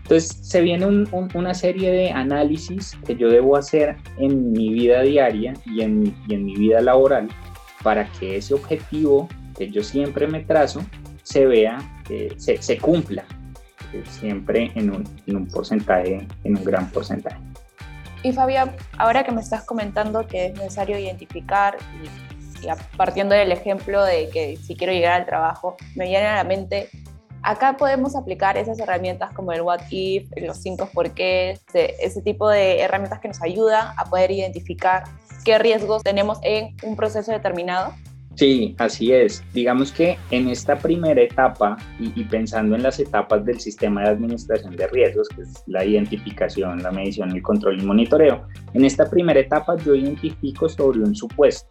Entonces 0.03 0.39
se 0.41 0.61
viene 0.61 1.05
una 1.33 1.53
serie 1.53 1.91
de 1.91 2.09
análisis 2.09 2.97
que 3.05 3.15
yo 3.15 3.29
debo 3.29 3.55
hacer 3.55 3.95
en 4.17 4.51
mi 4.51 4.73
vida 4.73 5.01
diaria 5.03 5.53
y 5.65 5.81
en, 5.81 6.15
y 6.27 6.33
en 6.33 6.45
mi 6.45 6.55
vida 6.55 6.81
laboral 6.81 7.29
para 7.83 8.05
que 8.12 8.38
ese 8.38 8.53
objetivo 8.53 9.27
que 9.57 9.69
yo 9.69 9.83
siempre 9.83 10.27
me 10.27 10.41
trazo 10.41 10.81
se 11.24 11.45
vea, 11.45 11.79
se, 12.38 12.62
se 12.62 12.77
cumpla. 12.77 13.25
siempre 14.09 14.71
en 14.75 14.91
un, 14.91 15.03
en 15.25 15.36
un 15.36 15.48
porcentaje, 15.48 16.27
en 16.43 16.57
un 16.57 16.63
gran 16.63 16.89
porcentaje. 16.91 17.38
Y 18.21 18.33
Fabián, 18.33 18.75
ahora 18.98 19.24
que 19.24 19.31
me 19.31 19.41
estás 19.41 19.63
comentando 19.63 20.27
que 20.27 20.48
es 20.48 20.53
necesario 20.53 21.00
identificar 21.00 21.77
y, 22.03 22.65
y 22.65 22.69
partiendo 22.98 23.33
del 23.33 23.51
ejemplo 23.51 24.03
de 24.03 24.29
que 24.29 24.57
si 24.57 24.75
quiero 24.75 24.91
llegar 24.93 25.21
al 25.21 25.25
trabajo, 25.25 25.77
me 25.95 26.05
viene 26.05 26.27
a 26.27 26.36
la 26.36 26.43
mente 26.43 26.89
Acá 27.41 27.77
podemos 27.77 28.15
aplicar 28.15 28.57
esas 28.57 28.79
herramientas 28.79 29.31
como 29.33 29.53
el 29.53 29.62
what 29.62 29.81
if, 29.89 30.29
los 30.36 30.57
cinco 30.57 30.89
por 30.93 31.12
qué, 31.12 31.57
ese 31.74 32.21
tipo 32.21 32.50
de 32.50 32.81
herramientas 32.81 33.19
que 33.19 33.29
nos 33.29 33.41
ayudan 33.41 33.93
a 33.95 34.05
poder 34.05 34.31
identificar 34.31 35.03
qué 35.43 35.58
riesgos 35.58 36.03
tenemos 36.03 36.39
en 36.43 36.75
un 36.84 36.96
proceso 36.96 37.31
determinado. 37.31 37.93
Sí, 38.36 38.74
así 38.77 39.12
es. 39.12 39.43
Digamos 39.53 39.91
que 39.91 40.17
en 40.31 40.48
esta 40.48 40.77
primera 40.77 41.22
etapa 41.22 41.75
y, 42.00 42.24
pensando 42.24 42.75
en 42.75 42.84
las 42.84 42.98
etapas 42.98 43.43
del 43.43 43.60
sistema 43.60 44.03
de 44.03 44.10
administración 44.12 44.77
de 44.77 44.88
riesgos, 44.88 45.27
que 45.27 45.41
es 45.41 45.62
la 45.67 45.84
identificación, 45.84 46.81
la 46.81 46.91
medición, 46.91 47.31
el 47.31 47.41
control 47.41 47.81
y 47.81 47.86
monitoreo, 47.86 48.48
en 48.74 48.86
esta 48.86 49.10
primera 49.10 49.41
etapa 49.41 49.75
yo 49.84 49.93
identifico 49.93 50.69
sobre 50.69 51.00
un 51.00 51.13
supuesto. 51.15 51.69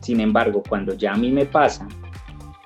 Sin 0.00 0.20
embargo, 0.20 0.62
cuando 0.68 0.94
ya 0.94 1.14
a 1.14 1.16
mí 1.16 1.32
me 1.32 1.46
pasa 1.46 1.88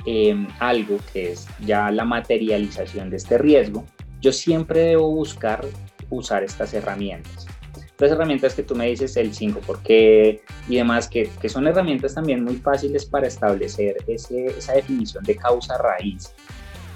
eh, 0.04 0.46
algo 0.58 0.98
que 1.10 1.32
es 1.32 1.48
ya 1.64 1.90
la 1.90 2.04
materialización 2.04 3.08
de 3.08 3.16
este 3.16 3.38
riesgo, 3.38 3.86
yo 4.20 4.32
siempre 4.32 4.80
debo 4.80 5.10
buscar 5.14 5.64
usar 6.10 6.42
estas 6.42 6.74
herramientas 6.74 7.46
las 7.98 8.12
herramientas 8.12 8.54
que 8.54 8.62
tú 8.62 8.74
me 8.74 8.86
dices, 8.86 9.16
el 9.16 9.34
5 9.34 9.60
por 9.60 9.82
qué 9.82 10.42
y 10.68 10.76
demás, 10.76 11.08
que, 11.08 11.28
que 11.40 11.48
son 11.48 11.66
herramientas 11.66 12.14
también 12.14 12.44
muy 12.44 12.56
fáciles 12.56 13.04
para 13.04 13.26
establecer 13.26 13.96
ese, 14.06 14.46
esa 14.46 14.74
definición 14.74 15.24
de 15.24 15.36
causa 15.36 15.76
raíz. 15.78 16.32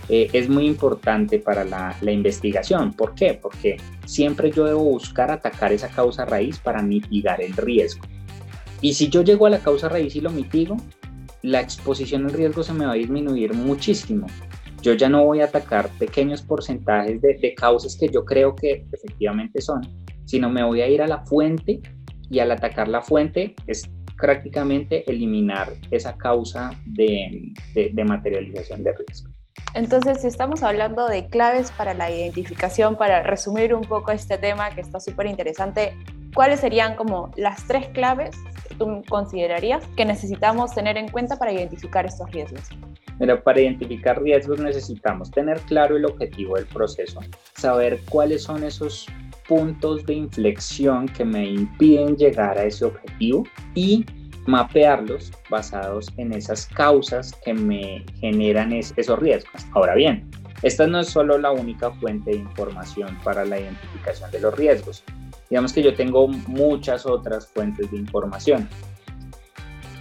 Eh, 0.08 0.28
es 0.32 0.48
muy 0.48 0.66
importante 0.66 1.38
para 1.38 1.64
la, 1.64 1.96
la, 2.00 2.12
investigación. 2.12 2.92
¿Por 2.92 3.14
qué? 3.14 3.38
Porque 3.40 3.78
siempre 4.04 4.50
yo 4.50 4.64
debo 4.64 4.82
buscar 4.82 5.30
atacar 5.30 5.72
esa 5.72 5.88
causa 5.88 6.24
raíz 6.24 6.58
para 6.58 6.82
mitigar 6.82 7.40
el 7.40 7.56
riesgo. 7.56 8.04
Y 8.80 8.94
si 8.94 9.08
yo 9.08 9.22
llego 9.22 9.46
a 9.46 9.50
la 9.50 9.58
causa 9.58 9.88
raíz 9.88 10.14
y 10.16 10.20
lo 10.20 10.30
mitigo, 10.30 10.76
la 11.42 11.60
exposición 11.60 12.26
al 12.26 12.32
riesgo 12.32 12.62
se 12.62 12.72
me 12.72 12.84
va 12.84 12.92
a 12.92 12.96
disminuir 12.96 13.54
muchísimo. 13.54 14.26
Yo 14.82 14.94
ya 14.94 15.08
no 15.08 15.24
voy 15.24 15.40
a 15.40 15.44
atacar 15.44 15.88
pequeños 15.98 16.42
porcentajes 16.42 17.22
de, 17.22 17.34
de 17.34 17.54
causas 17.54 17.96
que 17.96 18.08
yo 18.08 18.24
creo 18.24 18.56
que 18.56 18.84
efectivamente 18.92 19.60
son, 19.60 19.82
sino 20.32 20.48
me 20.48 20.64
voy 20.64 20.80
a 20.80 20.88
ir 20.88 21.02
a 21.02 21.06
la 21.06 21.18
fuente 21.26 21.82
y 22.30 22.38
al 22.38 22.50
atacar 22.50 22.88
la 22.88 23.02
fuente 23.02 23.54
es 23.66 23.90
prácticamente 24.16 25.04
eliminar 25.10 25.74
esa 25.90 26.16
causa 26.16 26.70
de, 26.86 27.52
de, 27.74 28.04
materialización 28.04 28.82
de 28.82 28.94
riesgo. 28.94 29.30
Entonces, 29.74 30.22
si 30.22 30.28
estamos 30.28 30.62
hablando 30.62 31.06
de 31.06 31.26
claves 31.26 31.70
para 31.72 31.92
la 31.92 32.10
identificación, 32.10 32.96
para 32.96 33.22
resumir 33.22 33.74
un 33.74 33.82
poco 33.82 34.10
este 34.10 34.38
tema 34.38 34.70
que 34.70 34.80
está 34.80 35.00
súper 35.00 35.26
interesante, 35.26 35.92
¿cuáles 36.34 36.60
serían 36.60 36.96
como 36.96 37.30
las 37.36 37.66
tres 37.66 37.88
claves 37.88 38.34
que 38.66 38.74
tú 38.76 39.02
considerarías 39.10 39.86
que 39.98 40.06
necesitamos 40.06 40.74
tener 40.74 40.96
en 40.96 41.08
cuenta 41.08 41.36
para 41.38 41.52
identificar 41.52 42.06
estos 42.06 42.30
riesgos? 42.30 42.70
Pero 43.18 43.42
para 43.44 43.60
identificar 43.60 44.22
riesgos 44.22 44.60
necesitamos 44.60 45.30
tener 45.30 45.60
claro 45.60 45.98
el 45.98 46.06
objetivo 46.06 46.56
del 46.56 46.64
proceso, 46.64 47.20
saber 47.54 48.00
cuáles 48.08 48.44
son 48.44 48.64
esos 48.64 49.06
puntos 49.48 50.04
de 50.06 50.14
inflexión 50.14 51.06
que 51.08 51.24
me 51.24 51.44
impiden 51.44 52.16
llegar 52.16 52.58
a 52.58 52.64
ese 52.64 52.84
objetivo 52.84 53.44
y 53.74 54.04
mapearlos 54.46 55.32
basados 55.48 56.08
en 56.16 56.32
esas 56.32 56.66
causas 56.66 57.32
que 57.44 57.54
me 57.54 58.04
generan 58.20 58.72
esos 58.72 59.18
riesgos. 59.18 59.66
Ahora 59.72 59.94
bien, 59.94 60.28
esta 60.62 60.86
no 60.86 61.00
es 61.00 61.08
solo 61.08 61.38
la 61.38 61.50
única 61.50 61.90
fuente 61.92 62.30
de 62.30 62.38
información 62.38 63.18
para 63.24 63.44
la 63.44 63.58
identificación 63.58 64.30
de 64.30 64.40
los 64.40 64.56
riesgos. 64.56 65.02
Digamos 65.50 65.72
que 65.72 65.82
yo 65.82 65.94
tengo 65.94 66.28
muchas 66.28 67.04
otras 67.04 67.46
fuentes 67.48 67.90
de 67.90 67.98
información. 67.98 68.68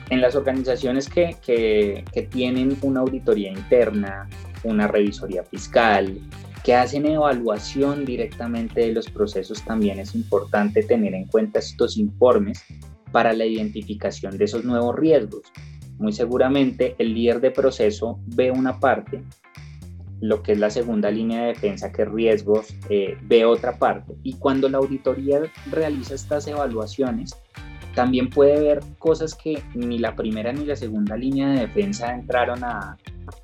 En 0.10 0.21
las 0.21 0.36
organizaciones 0.36 1.07
que, 1.07 1.36
que, 1.43 2.03
que 2.13 2.24
tienen 2.24 2.77
una 2.81 3.00
auditoría 3.01 3.51
interna, 3.51 4.27
una 4.63 4.88
revisoría 4.88 5.43
fiscal, 5.43 6.19
que 6.63 6.75
hacen 6.75 7.06
evaluación 7.06 8.06
directamente 8.06 8.82
de 8.82 8.94
los 8.94 9.10
procesos, 9.10 9.63
también 9.63 10.00
es 10.00 10.13
importante 10.15 10.84
tener 10.84 11.13
en 11.13 11.25
cuenta 11.25 11.60
estos 11.60 11.98
informes 11.98 12.63
para 13.12 13.34
la 13.34 13.46
identificación 13.46 14.38
de 14.38 14.46
esos 14.46 14.63
nuevos 14.63 14.96
riesgos. 14.96 15.41
Muy 15.98 16.13
seguramente 16.13 16.96
el 16.98 17.13
líder 17.13 17.41
de 17.41 17.51
proceso 17.51 18.20
ve 18.27 18.51
una 18.51 18.80
parte, 18.80 19.24
lo 20.20 20.44
que 20.44 20.53
es 20.53 20.60
la 20.60 20.70
segunda 20.70 21.10
línea 21.10 21.41
de 21.41 21.48
defensa, 21.48 21.91
que 21.91 22.03
es 22.03 22.12
riesgos, 22.12 22.75
eh, 22.89 23.18
ve 23.24 23.44
otra 23.46 23.77
parte. 23.77 24.13
Y 24.24 24.34
cuando 24.34 24.70
la 24.70 24.77
auditoría 24.77 25.41
realiza 25.72 26.13
estas 26.13 26.48
evaluaciones, 26.48 27.36
también 27.96 28.30
puede 28.30 28.60
ver 28.60 28.80
cosas 29.00 29.36
que 29.36 29.62
ni 29.74 29.98
la 29.98 30.15
primera 30.15 30.53
ni 30.53 30.65
la 30.65 30.75
segunda 30.75 31.18
línea 31.18 31.50
de 31.50 31.62
defensa 31.62 32.13
entraron 32.13 32.63
a, 32.63 32.98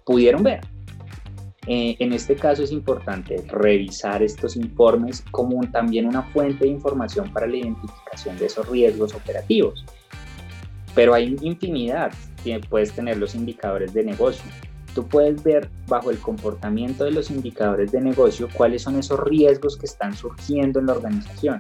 pudieron 0.06 0.44
ver. 0.44 0.62
Eh, 1.70 1.98
en 2.00 2.14
este 2.14 2.36
caso 2.36 2.64
es 2.64 2.72
importante 2.72 3.44
revisar 3.50 4.24
estos 4.24 4.56
informes 4.56 5.22
como 5.32 5.60
también 5.70 6.06
una 6.06 6.24
fuente 6.24 6.64
de 6.64 6.72
información 6.72 7.32
para 7.34 7.46
la 7.46 7.58
identificación 7.58 8.38
de 8.38 8.46
esos 8.46 8.70
riesgos 8.70 9.14
operativos. 9.14 9.86
Pero 10.96 11.14
hay 11.14 11.36
infinidad, 11.42 12.14
puedes 12.70 12.94
tener 12.94 13.18
los 13.18 13.36
indicadores 13.36 13.94
de 13.94 14.06
negocio. 14.06 14.50
Tú 14.96 15.06
puedes 15.06 15.44
ver 15.44 15.70
bajo 15.88 16.10
el 16.10 16.18
comportamiento 16.20 17.04
de 17.04 17.12
los 17.12 17.30
indicadores 17.30 17.92
de 17.92 18.00
negocio 18.00 18.48
cuáles 18.54 18.84
son 18.84 18.98
esos 18.98 19.20
riesgos 19.20 19.78
que 19.78 19.86
están 19.86 20.16
surgiendo 20.16 20.80
en 20.80 20.86
la 20.86 20.94
organización. 20.94 21.60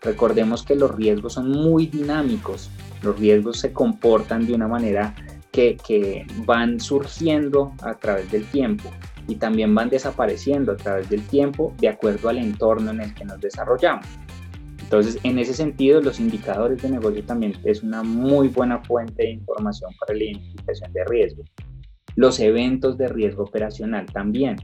Recordemos 0.00 0.62
que 0.62 0.76
los 0.76 0.94
riesgos 0.94 1.34
son 1.34 1.50
muy 1.50 1.86
dinámicos, 1.86 2.70
los 3.02 3.18
riesgos 3.18 3.58
se 3.58 3.72
comportan 3.72 4.46
de 4.46 4.54
una 4.54 4.68
manera 4.68 5.14
que, 5.50 5.76
que 5.76 6.24
van 6.46 6.78
surgiendo 6.78 7.74
a 7.82 7.94
través 7.94 8.30
del 8.30 8.46
tiempo 8.46 8.88
y 9.28 9.36
también 9.36 9.74
van 9.74 9.90
desapareciendo 9.90 10.72
a 10.72 10.76
través 10.76 11.08
del 11.08 11.22
tiempo 11.22 11.74
de 11.78 11.88
acuerdo 11.88 12.30
al 12.30 12.38
entorno 12.38 12.90
en 12.90 13.02
el 13.02 13.14
que 13.14 13.24
nos 13.24 13.40
desarrollamos. 13.40 14.06
Entonces, 14.82 15.18
en 15.22 15.38
ese 15.38 15.52
sentido, 15.52 16.00
los 16.00 16.18
indicadores 16.18 16.82
de 16.82 16.88
negocio 16.88 17.22
también 17.22 17.52
es 17.64 17.82
una 17.82 18.02
muy 18.02 18.48
buena 18.48 18.82
fuente 18.84 19.22
de 19.22 19.32
información 19.32 19.92
para 20.00 20.16
la 20.16 20.24
identificación 20.24 20.92
de 20.94 21.04
riesgo. 21.04 21.44
Los 22.16 22.40
eventos 22.40 22.96
de 22.96 23.08
riesgo 23.08 23.44
operacional 23.44 24.06
también. 24.06 24.56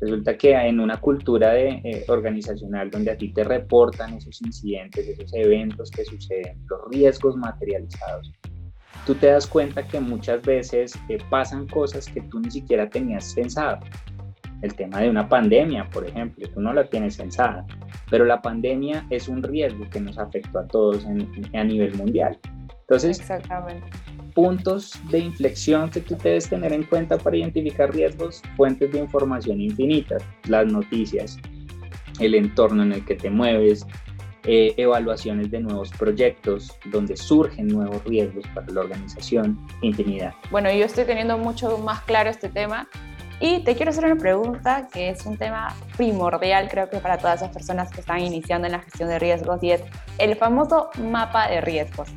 Resulta 0.00 0.36
que 0.38 0.52
en 0.52 0.78
una 0.78 1.00
cultura 1.00 1.52
de, 1.54 1.80
eh, 1.82 2.04
organizacional 2.08 2.90
donde 2.90 3.10
a 3.10 3.16
ti 3.16 3.32
te 3.32 3.42
reportan 3.42 4.14
esos 4.14 4.40
incidentes, 4.42 5.08
esos 5.08 5.32
eventos 5.34 5.90
que 5.90 6.04
suceden, 6.04 6.64
los 6.68 6.80
riesgos 6.90 7.36
materializados, 7.36 8.32
tú 9.06 9.14
te 9.14 9.26
das 9.28 9.46
cuenta 9.46 9.86
que 9.86 10.00
muchas 10.00 10.42
veces 10.42 10.98
eh, 11.08 11.18
pasan 11.30 11.66
cosas 11.68 12.06
que 12.06 12.20
tú 12.22 12.40
ni 12.40 12.50
siquiera 12.50 12.88
tenías 12.88 13.34
pensado. 13.34 13.80
El 14.62 14.74
tema 14.74 15.00
de 15.00 15.10
una 15.10 15.28
pandemia, 15.28 15.88
por 15.90 16.06
ejemplo, 16.06 16.48
tú 16.48 16.60
no 16.60 16.72
la 16.72 16.84
tienes 16.84 17.16
pensada, 17.16 17.66
pero 18.10 18.24
la 18.24 18.40
pandemia 18.40 19.04
es 19.10 19.28
un 19.28 19.42
riesgo 19.42 19.84
que 19.90 20.00
nos 20.00 20.18
afectó 20.18 20.60
a 20.60 20.66
todos 20.66 21.04
a 21.04 21.64
nivel 21.64 21.94
mundial. 21.96 22.38
Entonces, 22.80 23.20
Exactamente. 23.20 23.86
puntos 24.34 24.98
de 25.10 25.18
inflexión 25.18 25.90
que 25.90 26.00
tú 26.00 26.16
debes 26.22 26.48
tener 26.48 26.72
en 26.72 26.84
cuenta 26.84 27.18
para 27.18 27.36
identificar 27.36 27.92
riesgos, 27.92 28.42
fuentes 28.56 28.92
de 28.92 28.98
información 28.98 29.60
infinitas, 29.60 30.22
las 30.48 30.66
noticias, 30.66 31.38
el 32.20 32.34
entorno 32.34 32.82
en 32.82 32.92
el 32.92 33.04
que 33.04 33.16
te 33.16 33.30
mueves, 33.30 33.86
eh, 34.44 34.74
evaluaciones 34.76 35.50
de 35.50 35.60
nuevos 35.60 35.90
proyectos 35.90 36.76
donde 36.86 37.16
surgen 37.16 37.68
nuevos 37.68 38.04
riesgos 38.04 38.44
para 38.54 38.66
la 38.72 38.80
organización, 38.80 39.58
infinidad. 39.80 40.34
Bueno, 40.50 40.70
yo 40.72 40.84
estoy 40.84 41.04
teniendo 41.04 41.38
mucho 41.38 41.78
más 41.78 42.02
claro 42.02 42.30
este 42.30 42.48
tema 42.48 42.88
y 43.40 43.60
te 43.60 43.74
quiero 43.74 43.90
hacer 43.90 44.04
una 44.04 44.16
pregunta 44.16 44.88
que 44.92 45.10
es 45.10 45.26
un 45.26 45.36
tema 45.36 45.74
primordial 45.96 46.68
creo 46.68 46.88
que 46.88 46.98
para 46.98 47.18
todas 47.18 47.42
esas 47.42 47.52
personas 47.52 47.90
que 47.90 48.00
están 48.00 48.20
iniciando 48.20 48.66
en 48.66 48.72
la 48.72 48.80
gestión 48.80 49.08
de 49.08 49.18
riesgos 49.18 49.62
y 49.62 49.72
es 49.72 49.82
el 50.18 50.36
famoso 50.36 50.90
mapa 50.98 51.48
de 51.48 51.60
riesgos. 51.60 52.08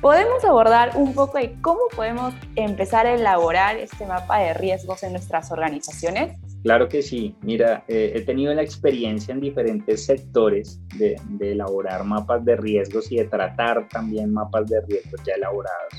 Podemos 0.00 0.44
abordar 0.44 0.96
un 0.96 1.14
poco 1.14 1.38
de 1.38 1.54
cómo 1.60 1.80
podemos 1.94 2.34
empezar 2.56 3.06
a 3.06 3.14
elaborar 3.14 3.76
este 3.76 4.04
mapa 4.04 4.38
de 4.38 4.52
riesgos 4.52 5.04
en 5.04 5.12
nuestras 5.12 5.52
organizaciones. 5.52 6.36
Claro 6.62 6.88
que 6.88 7.02
sí. 7.02 7.34
Mira, 7.42 7.84
eh, 7.88 8.12
he 8.14 8.20
tenido 8.22 8.54
la 8.54 8.62
experiencia 8.62 9.32
en 9.32 9.40
diferentes 9.40 10.06
sectores 10.06 10.80
de, 10.96 11.16
elaborar 11.40 12.04
mapas 12.04 12.44
de 12.44 12.56
riesgos 12.56 13.10
y 13.10 13.16
de 13.16 13.24
tratar 13.24 13.88
también 13.88 14.32
mapas 14.32 14.68
de 14.68 14.80
riesgos 14.82 15.20
ya 15.26 15.34
elaborados. 15.34 15.92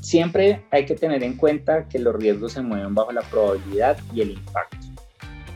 Siempre 0.00 0.64
hay 0.70 0.86
que 0.86 0.94
tener 0.94 1.22
en 1.22 1.36
cuenta 1.36 1.86
que 1.88 1.98
los 1.98 2.14
riesgos 2.16 2.52
se 2.52 2.62
mueven 2.62 2.94
bajo 2.94 3.12
la 3.12 3.22
probabilidad 3.22 3.98
y 4.14 4.22
el 4.22 4.30
impacto. 4.32 4.86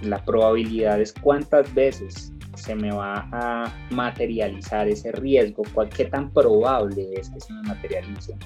La 0.02 0.22
probabilidad 0.22 1.00
es 1.00 1.14
cuántas 1.14 1.74
veces 1.74 2.32
se 2.54 2.74
me 2.74 2.92
va 2.92 3.28
a 3.32 3.72
materializar 3.90 4.86
ese 4.86 5.12
riesgo, 5.12 5.62
qué 5.94 6.04
tan 6.04 6.30
probable 6.32 7.14
es 7.14 7.30
que 7.30 7.40
se 7.40 7.52
me 7.54 7.62
materialice. 7.62 8.36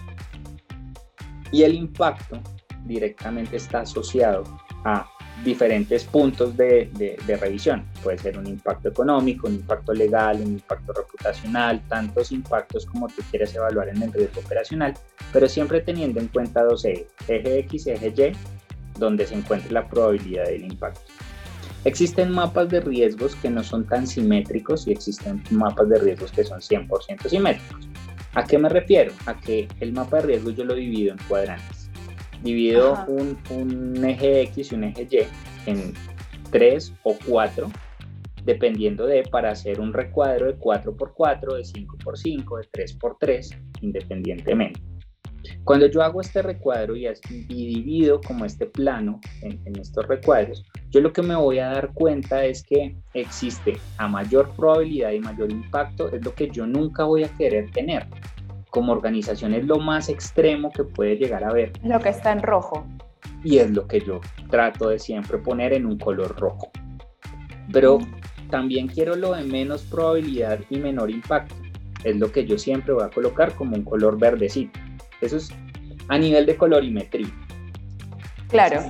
Y 1.53 1.65
el 1.65 1.75
impacto 1.75 2.41
directamente 2.87 3.57
está 3.57 3.81
asociado 3.81 4.45
a 4.85 5.07
diferentes 5.45 6.05
puntos 6.05 6.57
de, 6.57 7.19
revisión. 7.27 7.85
Puede 8.03 8.19
ser 8.19 8.39
un 8.39 8.47
impacto 8.47 8.89
económico, 8.89 9.47
un 9.47 9.55
impacto 9.55 9.93
legal, 9.93 10.41
un 10.41 10.53
impacto 10.53 10.93
reputacional, 10.93 11.81
tantos 11.89 12.33
impactos 12.33 12.87
como 12.87 13.09
tú 13.09 13.23
quieres 13.31 13.55
evaluar 13.55 13.89
en 13.89 14.03
el 14.03 14.13
riesgo 14.13 14.41
operacional, 14.41 14.95
pero 15.33 15.49
siempre 15.49 15.81
teniendo 15.81 16.21
en 16.21 16.29
cuenta 16.29 16.63
dos 16.65 16.85
ejes, 16.85 17.07
eje 17.29 17.59
X, 17.61 17.87
eje 17.87 18.09
Y, 18.09 18.99
donde 18.99 19.27
se 19.27 19.35
encuentre 19.35 19.73
la 19.73 19.89
probabilidad 19.89 20.45
del 20.45 20.65
impacto. 20.65 21.01
Existen 21.85 22.31
mapas 22.31 22.69
de 22.69 22.81
riesgos 22.81 23.35
que 23.37 23.49
no 23.49 23.65
son 23.65 23.87
tan 23.87 24.07
simétricos 24.07 24.87
y 24.87 24.93
existen 24.93 25.43
mapas 25.51 25.89
de 25.89 25.99
riesgos 25.99 26.31
que 26.31 26.45
son 26.45 26.61
100% 26.61 27.29
simétricos. 27.29 27.89
¿A 28.35 28.45
qué 28.45 28.59
me 28.59 28.69
refiero? 28.69 29.13
A 29.25 29.41
que 29.41 29.67
el 29.81 29.93
mapa 29.93 30.19
de 30.19 30.23
riesgos 30.25 30.57
yo 30.57 30.65
lo 30.65 30.75
divido 30.75 31.13
en 31.13 31.19
cuadrantes. 31.27 31.80
Divido 32.43 33.05
un, 33.07 33.39
un, 33.51 34.05
eje 34.05 34.43
X 34.43 34.73
y 34.73 34.75
un 34.75 34.85
eje 34.85 35.09
Y 35.11 35.71
en 35.71 35.95
3 36.51 36.95
o 37.03 37.17
4, 37.27 37.71
dependiendo 38.45 39.07
de 39.07 39.23
para 39.25 39.51
hacer 39.51 39.81
un 39.81 39.93
recuadro 39.93 40.47
de 40.47 40.59
4x4, 40.59 41.57
de 41.57 41.63
5x5, 41.63 42.59
de 42.59 42.85
3x3, 42.85 43.59
independientemente. 43.83 44.81
Cuando 45.65 45.87
yo 45.87 46.03
hago 46.03 46.21
este 46.21 46.43
recuadro 46.43 46.97
y, 46.97 47.07
divido 47.29 48.21
como 48.21 48.45
este 48.45 48.67
plano 48.67 49.21
en, 49.43 49.61
estos 49.79 50.07
recuadros, 50.07 50.65
yo 50.91 51.01
lo 51.01 51.13
que 51.13 51.23
me 51.23 51.35
voy 51.35 51.59
a 51.59 51.69
dar 51.69 51.93
cuenta 51.95 52.45
es 52.45 52.63
que 52.63 52.97
existe 53.15 53.79
a 53.99 54.09
mayor 54.09 54.51
probabilidad 54.57 55.13
y 55.13 55.21
mayor 55.21 55.51
impacto, 55.51 56.11
es 56.13 56.25
lo 56.25 56.35
que 56.35 56.51
yo 56.51 56.67
nunca 56.67 57.05
voy 57.05 57.25
a 57.25 57.29
querer 57.37 57.71
tener. 57.71 58.07
Como 58.71 58.93
organización 58.93 59.55
es 59.55 59.65
lo 59.65 59.79
más 59.79 60.09
extremo 60.09 60.71
que 60.71 60.85
puede 60.85 61.17
llegar 61.17 61.45
a 61.45 61.53
ver. 61.53 61.73
Lo 61.83 62.01
que 62.01 62.11
está 62.11 62.33
en 62.33 62.43
rojo. 62.43 62.87
Y 63.43 63.59
es 63.59 63.71
lo 63.71 63.87
que 63.87 64.01
yo 64.01 64.21
trato 64.51 64.89
de 64.89 64.99
siempre 64.99 65.39
poner 65.39 65.73
en 65.73 65.87
un 65.87 65.99
color 65.99 66.39
rojo. 66.39 66.71
Pero 67.73 67.99
mm. 67.99 68.51
también 68.51 68.87
quiero 68.87 69.17
lo 69.17 69.35
de 69.35 69.45
menos 69.45 69.83
probabilidad 69.83 70.61
y 70.71 70.79
menor 70.79 71.11
impacto. 71.11 71.55
Es 72.05 72.17
lo 72.17 72.31
que 72.33 72.47
yo 72.47 72.59
siempre 72.59 72.95
voy 72.95 73.05
a 73.05 73.11
colocar 73.11 73.55
como 73.55 73.77
un 73.77 73.85
color 73.85 74.19
verdecito. 74.19 74.79
Eso 75.21 75.37
es 75.37 75.51
a 76.09 76.19
nivel 76.19 76.47
de 76.47 76.57
colorimetría. 76.57 77.29
Claro. 78.49 78.83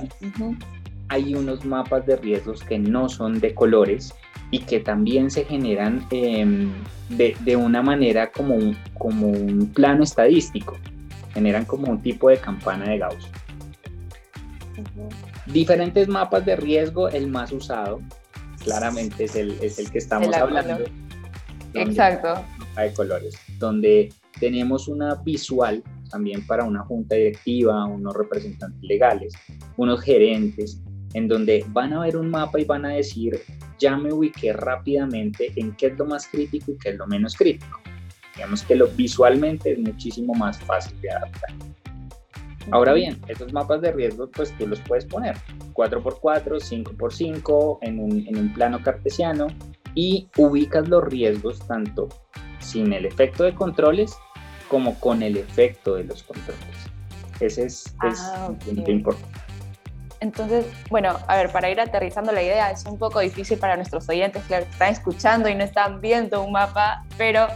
Hay 1.09 1.35
unos 1.35 1.65
mapas 1.65 2.05
de 2.05 2.15
riesgos 2.15 2.63
que 2.63 2.79
no 2.79 3.09
son 3.09 3.39
de 3.39 3.53
colores 3.53 4.13
y 4.49 4.59
que 4.59 4.79
también 4.79 5.29
se 5.29 5.45
generan 5.45 6.05
em, 6.11 6.71
de, 7.09 7.55
una 7.55 7.81
manera 7.81 8.31
como 8.31 8.55
un, 8.55 8.77
como 9.01 9.29
un 9.29 9.71
plano 9.73 10.03
estadístico. 10.03 10.77
Generan 11.33 11.65
como 11.65 11.91
un 11.91 12.03
tipo 12.03 12.29
de 12.29 12.37
campana 12.37 12.85
de 12.85 12.99
Gauss. 12.99 13.27
Diferentes 15.47 16.07
mapas 16.07 16.45
de 16.45 16.55
riesgo, 16.55 17.09
el 17.09 17.27
más 17.27 17.51
usado, 17.51 17.99
claramente 18.63 19.23
es 19.23 19.35
el, 19.35 19.57
es 19.59 19.79
el 19.79 19.89
que 19.89 19.97
estamos 19.97 20.31
hablando. 20.35 20.83
Exacto. 21.73 22.45
De 22.77 22.93
colores, 22.93 23.35
donde 23.57 24.13
tenemos 24.39 24.87
una 24.87 25.15
visual 25.15 25.83
también 26.11 26.45
para 26.45 26.63
una 26.63 26.83
junta 26.83 27.15
directiva, 27.15 27.85
unos 27.85 28.13
representantes 28.15 28.83
legales, 28.83 29.33
unos 29.77 30.01
gerentes, 30.01 30.79
en 31.15 31.27
donde 31.27 31.65
van 31.69 31.93
a 31.93 32.01
ver 32.01 32.17
un 32.17 32.29
mapa 32.29 32.59
y 32.59 32.65
van 32.65 32.85
a 32.85 32.89
decir, 32.89 33.39
ya 33.79 33.97
me 33.97 34.13
ubiqué 34.13 34.53
rápidamente 34.53 35.51
en 35.55 35.75
qué 35.75 35.87
es 35.87 35.97
lo 35.97 36.05
más 36.05 36.27
crítico 36.27 36.71
y 36.71 36.77
qué 36.77 36.89
es 36.89 36.97
lo 36.97 37.07
menos 37.07 37.35
crítico. 37.35 37.80
Digamos 38.41 38.63
que 38.63 38.75
lo 38.75 38.87
visualmente 38.87 39.73
es 39.73 39.77
muchísimo 39.77 40.33
más 40.33 40.57
fácil 40.61 40.99
de 40.99 41.11
adaptar. 41.11 41.51
Ahora 42.71 42.93
bien, 42.93 43.21
esos 43.27 43.53
mapas 43.53 43.81
de 43.81 43.91
riesgo, 43.91 44.31
pues 44.31 44.51
tú 44.57 44.65
los 44.65 44.79
puedes 44.79 45.05
poner 45.05 45.37
4x4, 45.73 46.59
5x5 46.59 47.77
en 47.83 47.99
un, 47.99 48.25
en 48.27 48.37
un 48.39 48.51
plano 48.51 48.81
cartesiano 48.81 49.45
y 49.93 50.27
ubicas 50.37 50.89
los 50.89 51.03
riesgos 51.03 51.59
tanto 51.67 52.09
sin 52.57 52.91
el 52.93 53.05
efecto 53.05 53.43
de 53.43 53.53
controles 53.53 54.17
como 54.69 54.99
con 54.99 55.21
el 55.21 55.37
efecto 55.37 55.93
de 55.93 56.05
los 56.05 56.23
controles. 56.23 56.59
Ese 57.39 57.65
es, 57.65 57.95
ah, 57.99 58.47
un 58.49 58.57
punto 58.57 58.89
importante. 58.89 59.39
Entonces, 60.19 60.65
bueno, 60.89 61.15
a 61.27 61.35
ver, 61.35 61.51
para 61.51 61.69
ir 61.69 61.79
aterrizando 61.79 62.31
la 62.31 62.41
idea, 62.41 62.71
es 62.71 62.85
un 62.85 62.97
poco 62.97 63.19
difícil 63.19 63.59
para 63.59 63.75
nuestros 63.75 64.09
oyentes 64.09 64.43
que 64.45 64.57
están 64.57 64.93
escuchando 64.93 65.47
y 65.47 65.53
no 65.53 65.63
están 65.63 66.01
viendo 66.01 66.43
un 66.43 66.53
mapa, 66.53 67.05
pero 67.19 67.47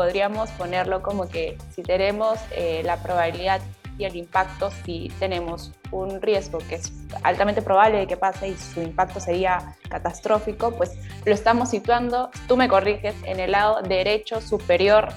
podríamos 0.00 0.48
ponerlo 0.52 1.02
como 1.02 1.28
que 1.28 1.58
si 1.74 1.82
tenemos 1.82 2.38
eh, 2.56 2.80
la 2.86 3.02
probabilidad 3.02 3.60
y 3.98 4.06
el 4.06 4.16
impacto, 4.16 4.70
si 4.86 5.12
tenemos 5.18 5.72
un 5.90 6.22
riesgo 6.22 6.56
que 6.70 6.76
es 6.76 6.90
altamente 7.22 7.60
probable 7.60 7.98
de 7.98 8.06
que 8.06 8.16
pase 8.16 8.48
y 8.48 8.56
su 8.56 8.80
impacto 8.80 9.20
sería 9.20 9.76
catastrófico, 9.90 10.74
pues 10.74 10.96
lo 11.26 11.34
estamos 11.34 11.68
situando, 11.68 12.30
tú 12.48 12.56
me 12.56 12.66
corriges, 12.66 13.14
en 13.24 13.40
el 13.40 13.50
lado 13.50 13.82
derecho 13.82 14.40
superior 14.40 15.08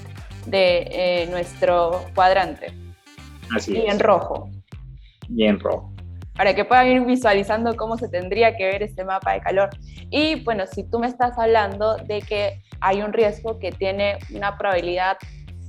de 0.48 0.86
eh, 0.92 1.28
nuestro 1.28 2.04
cuadrante. 2.14 2.74
Así 3.56 3.78
y 3.78 3.90
en 3.90 4.02
rojo. 4.02 4.50
Y 5.30 5.46
en 5.46 5.62
rojo. 5.62 5.93
Para 6.36 6.56
que 6.56 6.66
puedan 6.66 6.88
ir 6.88 7.06
visualizando 7.06 7.76
cómo 7.76 7.98
se 7.98 8.10
tendría 8.10 8.56
que 8.56 8.66
ver 8.66 8.84
este 8.84 9.06
mapa 9.06 9.34
de 9.34 9.42
calor. 9.42 9.70
Y 10.10 10.44
bueno, 10.44 10.66
si 10.66 10.84
tú 10.84 11.00
me 11.00 11.08
estás 11.08 11.38
hablando 11.38 11.98
de 11.98 12.22
que 12.22 12.62
hay 12.82 13.02
un 13.02 13.14
riesgo 13.14 13.60
que 13.60 13.72
tiene 13.72 14.18
una 14.34 14.58
probabilidad 14.58 15.18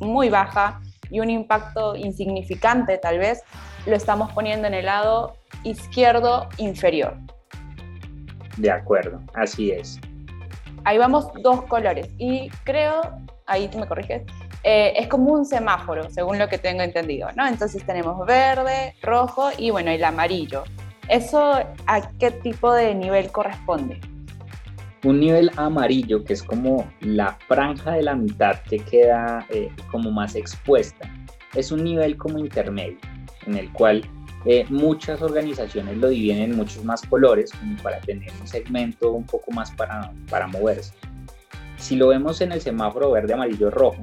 muy 0.01 0.31
baja 0.31 0.81
y 1.11 1.21
un 1.21 1.31
impacto 1.31 1.95
insignificante 1.97 2.99
tal 2.99 3.19
vez, 3.19 3.43
lo 3.87 3.95
estamos 3.95 4.33
poniendo 4.33 4.67
en 4.67 4.75
el 4.75 4.87
lado 4.87 5.37
izquierdo 5.63 6.49
inferior. 6.59 7.17
De 8.57 8.71
acuerdo, 8.71 9.21
así 9.35 9.71
es. 9.71 10.01
Ahí 10.85 10.99
vamos 10.99 11.29
dos 11.43 11.63
colores 11.65 12.09
y 12.19 12.51
creo, 12.65 13.01
ahí 13.47 13.69
tú 13.69 13.79
me 13.79 13.87
corriges, 13.87 14.23
eh, 14.65 14.95
es 14.97 15.09
como 15.09 15.33
un 15.33 15.45
semáforo, 15.45 16.09
según 16.11 16.39
lo 16.39 16.49
que 16.49 16.57
tengo 16.57 16.83
entendido, 16.83 17.29
¿no? 17.37 17.47
Entonces 17.47 17.85
tenemos 17.85 18.27
verde, 18.27 18.95
rojo 19.03 19.51
y 19.59 19.71
bueno, 19.71 19.91
el 19.91 20.03
amarillo. 20.03 20.65
¿Eso 21.09 21.53
a 21.87 22.11
qué 22.19 22.31
tipo 22.31 22.73
de 22.73 22.95
nivel 22.95 23.31
corresponde? 23.31 24.01
Un 25.05 25.21
nivel 25.21 25.51
amarillo, 25.57 26.25
que 26.25 26.33
es 26.33 26.43
como 26.43 26.91
la 27.01 27.37
franja 27.47 27.93
de 27.93 28.03
la 28.03 28.15
mitad 28.15 28.57
que 28.63 28.79
queda 28.79 29.47
eh, 29.51 29.71
como 29.91 30.11
más 30.11 30.35
expuesta, 30.35 31.11
es 31.55 31.71
un 31.71 31.85
nivel 31.85 32.17
como 32.17 32.39
intermedio, 32.39 32.97
en 33.47 33.59
el 33.59 33.71
cual 33.71 34.03
eh, 34.47 34.65
muchas 34.71 35.21
organizaciones 35.21 35.99
lo 35.99 36.09
dividen 36.09 36.39
en 36.39 36.57
muchos 36.57 36.83
más 36.85 37.03
colores, 37.03 37.53
como 37.53 37.77
para 37.83 38.01
tener 38.01 38.33
un 38.41 38.49
segmento 38.49 39.13
un 39.13 39.25
poco 39.25 39.51
más 39.51 39.71
para, 39.73 40.11
para 40.31 40.47
moverse. 40.47 40.95
Si 41.77 41.97
lo 41.97 42.09
vemos 42.09 42.41
en 42.41 42.53
el 42.53 42.63
semáforo 42.63 43.11
verde, 43.11 43.35
amarillo, 43.35 43.71
rojo, 43.71 44.01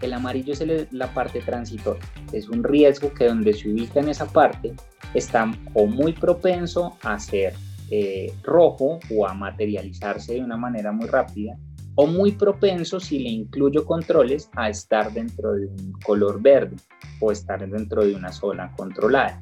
el 0.00 0.12
amarillo 0.12 0.52
es 0.52 0.92
la 0.92 1.12
parte 1.12 1.40
transitoria. 1.40 2.02
Es 2.32 2.48
un 2.48 2.62
riesgo 2.64 3.12
que 3.12 3.26
donde 3.26 3.52
se 3.52 3.68
ubica 3.68 4.00
en 4.00 4.08
esa 4.08 4.26
parte 4.26 4.74
está 5.14 5.50
o 5.74 5.86
muy 5.86 6.12
propenso 6.12 6.96
a 7.02 7.18
ser 7.18 7.54
eh, 7.90 8.32
rojo 8.42 8.98
o 9.14 9.26
a 9.26 9.34
materializarse 9.34 10.34
de 10.34 10.40
una 10.40 10.56
manera 10.56 10.90
muy 10.90 11.06
rápida 11.06 11.56
o 11.96 12.06
muy 12.06 12.32
propenso 12.32 12.98
si 12.98 13.20
le 13.20 13.30
incluyo 13.30 13.84
controles 13.84 14.50
a 14.56 14.68
estar 14.68 15.12
dentro 15.12 15.52
de 15.52 15.66
un 15.66 15.92
color 16.04 16.40
verde 16.42 16.76
o 17.20 17.30
estar 17.30 17.68
dentro 17.68 18.04
de 18.04 18.14
una 18.14 18.32
zona 18.32 18.72
controlada. 18.76 19.40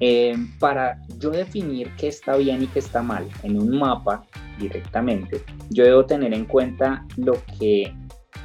Eh, 0.00 0.36
para 0.58 1.00
yo 1.18 1.30
definir 1.30 1.90
qué 1.96 2.08
está 2.08 2.36
bien 2.36 2.62
y 2.62 2.66
qué 2.66 2.80
está 2.80 3.02
mal 3.02 3.26
en 3.42 3.58
un 3.58 3.78
mapa 3.78 4.26
directamente, 4.58 5.42
yo 5.70 5.84
debo 5.84 6.04
tener 6.04 6.34
en 6.34 6.44
cuenta 6.44 7.04
lo 7.16 7.42
que 7.58 7.94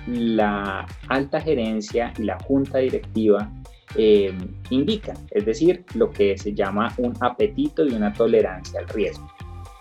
la 0.08 0.86
alta 1.08 1.42
gerencia 1.42 2.14
y 2.18 2.24
la 2.24 2.40
junta 2.40 2.80
directiva 2.80 3.52
eh, 3.96 4.34
indican, 4.70 5.18
es 5.32 5.46
decir, 5.46 5.84
lo 5.96 6.12
que 6.12 6.38
se 6.38 6.54
llama 6.54 6.94
un 6.98 7.14
apetito 7.20 7.86
y 7.86 7.94
una 7.94 8.14
tolerancia 8.14 8.80
al 8.80 8.88
riesgo. 8.88 9.30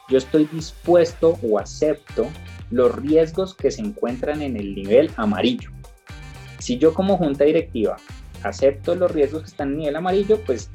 Yo 0.08 0.18
estoy 0.18 0.46
dispuesto 0.46 1.38
o 1.42 1.58
acepto 1.58 2.26
los 2.70 2.94
riesgos 2.96 3.54
que 3.54 3.70
se 3.70 3.82
encuentran 3.82 4.42
en 4.42 4.56
el 4.56 4.74
nivel 4.74 5.10
amarillo. 5.16 5.70
Si 6.58 6.78
yo 6.78 6.92
como 6.92 7.16
junta 7.16 7.44
directiva 7.44 7.96
acepto 8.42 8.94
los 8.94 9.10
riesgos 9.12 9.42
que 9.42 9.48
están 9.48 9.68
en 9.68 9.74
el 9.74 9.80
nivel 9.80 9.96
amarillo, 9.96 10.40
pues 10.44 10.70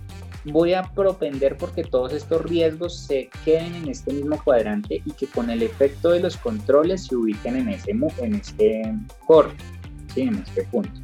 voy 0.46 0.74
a 0.74 0.84
propender 0.84 1.58
porque 1.58 1.84
todos 1.84 2.14
estos 2.14 2.42
riesgos 2.44 2.98
se 2.98 3.30
queden 3.44 3.76
en 3.76 3.90
este 3.90 4.14
mismo 4.14 4.42
cuadrante 4.44 5.02
y 5.04 5.12
que 5.12 5.28
con 5.28 5.50
el 5.50 5.64
efecto 5.64 6.12
de 6.12 6.20
los 6.20 6.38
controles 6.38 7.08
se 7.08 7.16
ubiquen 7.16 7.56
en 7.56 7.70
este, 7.70 7.92
en 7.92 8.36
este 8.36 8.94
corte, 9.26 9.64
¿sí? 10.14 10.22
en 10.22 10.36
este 10.36 10.64
punto. 10.64 11.00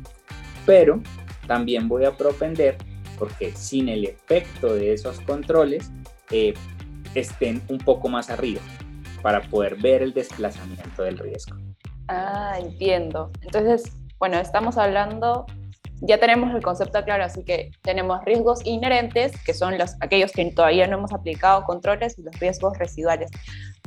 Pero 0.65 1.01
también 1.47 1.87
voy 1.87 2.05
a 2.05 2.15
propender 2.15 2.77
porque 3.17 3.51
sin 3.55 3.89
el 3.89 4.05
efecto 4.05 4.73
de 4.75 4.93
esos 4.93 5.19
controles 5.21 5.91
eh, 6.29 6.53
estén 7.15 7.61
un 7.67 7.77
poco 7.79 8.09
más 8.09 8.29
arriba 8.29 8.61
para 9.21 9.41
poder 9.41 9.75
ver 9.75 10.01
el 10.01 10.13
desplazamiento 10.13 11.03
del 11.03 11.17
riesgo. 11.17 11.57
Ah, 12.07 12.57
entiendo. 12.59 13.31
Entonces, 13.41 13.91
bueno, 14.19 14.37
estamos 14.37 14.77
hablando 14.77 15.45
ya 16.01 16.17
tenemos 16.17 16.53
el 16.53 16.63
concepto 16.63 17.03
claro, 17.03 17.23
así 17.23 17.43
que 17.43 17.71
tenemos 17.83 18.23
riesgos 18.25 18.65
inherentes, 18.65 19.31
que 19.43 19.53
son 19.53 19.77
los, 19.77 19.95
aquellos 19.99 20.31
que 20.31 20.43
todavía 20.51 20.87
no 20.87 20.97
hemos 20.97 21.13
aplicado 21.13 21.63
controles, 21.63 22.17
y 22.17 22.23
los 22.23 22.37
riesgos 22.39 22.77
residuales. 22.77 23.29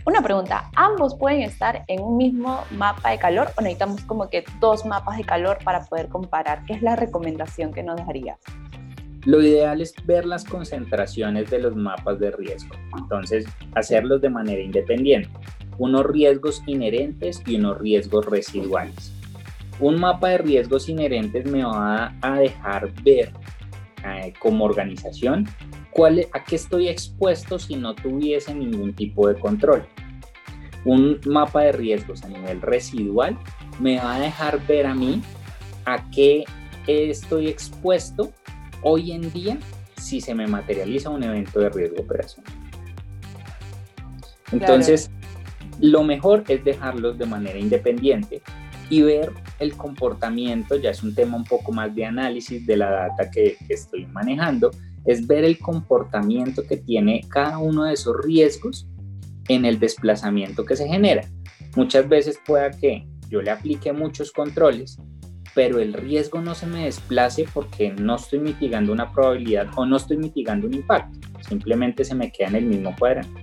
Una 0.07 0.23
pregunta, 0.23 0.71
¿ambos 0.77 1.17
pueden 1.17 1.41
estar 1.41 1.83
en 1.89 2.01
un 2.01 2.17
mismo 2.17 2.63
mapa 2.71 3.11
de 3.11 3.19
calor 3.19 3.49
o 3.57 3.63
necesitamos 3.63 4.03
como 4.03 4.29
que 4.29 4.45
dos 4.61 4.85
mapas 4.85 5.17
de 5.17 5.25
calor 5.25 5.59
para 5.65 5.85
poder 5.87 6.09
comparar? 6.09 6.65
¿Qué 6.67 6.75
es 6.75 6.83
la 6.83 6.95
recomendación 6.95 7.73
que 7.73 7.83
nos 7.83 7.97
daría? 8.07 8.39
Lo 9.25 9.41
ideal 9.41 9.81
es 9.81 9.95
ver 10.05 10.27
las 10.27 10.45
concentraciones 10.45 11.51
de 11.51 11.59
los 11.59 11.75
mapas 11.75 12.21
de 12.21 12.31
riesgo, 12.31 12.75
entonces 12.99 13.47
hacerlos 13.75 14.21
de 14.21 14.29
manera 14.29 14.61
independiente, 14.61 15.31
unos 15.79 16.05
riesgos 16.05 16.63
inherentes 16.67 17.43
y 17.47 17.57
unos 17.57 17.79
riesgos 17.79 18.27
residuales. 18.27 19.14
Un 19.81 19.99
mapa 20.01 20.29
de 20.29 20.39
riesgos 20.39 20.89
inherentes 20.89 21.47
me 21.47 21.65
va 21.65 22.15
a 22.21 22.39
dejar 22.39 22.93
ver 23.03 23.33
eh, 24.05 24.33
como 24.39 24.65
organización 24.65 25.49
cuál, 25.91 26.27
a 26.33 26.45
qué 26.45 26.57
estoy 26.57 26.89
expuesto 26.89 27.59
si 27.59 27.77
no 27.77 27.95
tuviese 27.95 28.55
ningún 28.55 28.95
tipo 28.95 29.29
de 29.29 29.35
control. 29.35 29.87
Un 30.85 31.21
mapa 31.27 31.63
de 31.63 31.73
riesgos 31.73 32.23
a 32.25 32.29
nivel 32.29 32.61
residual 32.61 33.39
me 33.81 33.97
va 33.97 34.17
a 34.17 34.21
dejar 34.21 34.65
ver 34.67 34.87
a 34.87 34.95
mí 34.95 35.23
a 35.87 36.11
qué 36.11 36.45
estoy 36.87 37.49
expuesto 37.49 38.33
hoy 38.83 39.13
en 39.13 39.33
día 39.33 39.59
si 39.97 40.21
se 40.21 40.35
me 40.35 40.47
materializa 40.47 41.09
un 41.09 41.23
evento 41.23 41.61
de 41.61 41.71
riesgo 41.71 42.03
operacional. 42.03 42.53
Entonces, 44.53 45.11
lo 45.81 46.05
mejor 46.05 46.45
es 46.49 46.63
dejarlos 46.65 47.19
de 47.19 47.27
manera 47.27 47.59
independiente 47.59 48.43
y 48.91 49.03
ver 49.03 49.33
el 49.65 49.77
comportamiento, 49.77 50.77
ya 50.77 50.91
es 50.91 51.03
un 51.03 51.15
tema 51.15 51.37
un 51.37 51.45
poco 51.45 51.73
más 51.73 51.95
de 51.95 52.05
análisis 52.05 52.65
de 52.67 52.77
la 52.77 52.91
data 52.91 53.31
que, 53.31 53.57
estoy 53.69 54.07
manejando, 54.07 54.71
es 55.05 55.27
ver 55.27 55.45
el 55.45 55.59
comportamiento 55.59 56.63
que 56.67 56.77
tiene 56.77 57.23
cada 57.29 57.59
uno 57.59 57.85
de 57.85 57.95
esos 57.95 58.17
riesgos 58.25 58.87
en 59.49 59.65
el 59.65 59.79
desplazamiento 59.79 60.65
que 60.65 60.77
se 60.77 60.89
genera. 60.89 61.29
Muchas 61.77 62.09
veces 62.09 62.39
pueda 62.47 62.71
que 62.71 63.07
yo 63.29 63.43
le 63.43 63.51
aplique 63.51 63.93
muchos 63.93 64.31
controles, 64.33 64.99
pero 65.55 65.79
el 65.79 65.93
riesgo 65.93 66.41
no 66.41 66.55
se 66.55 66.67
me 66.67 66.85
desplace 66.85 67.45
porque 67.53 67.93
no 67.93 68.17
estoy 68.17 68.39
mitigando 68.39 68.93
una 68.93 69.13
probabilidad 69.13 69.69
o 69.77 69.85
no 69.85 69.97
estoy 69.97 70.17
mitigando 70.17 70.67
un 70.67 70.75
impacto, 70.75 71.19
simplemente 71.47 72.05
se 72.05 72.15
me 72.15 72.31
queda 72.31 72.49
en 72.49 72.57
el 72.57 72.67
mismo 72.67 72.95
cuadrante. 72.99 73.43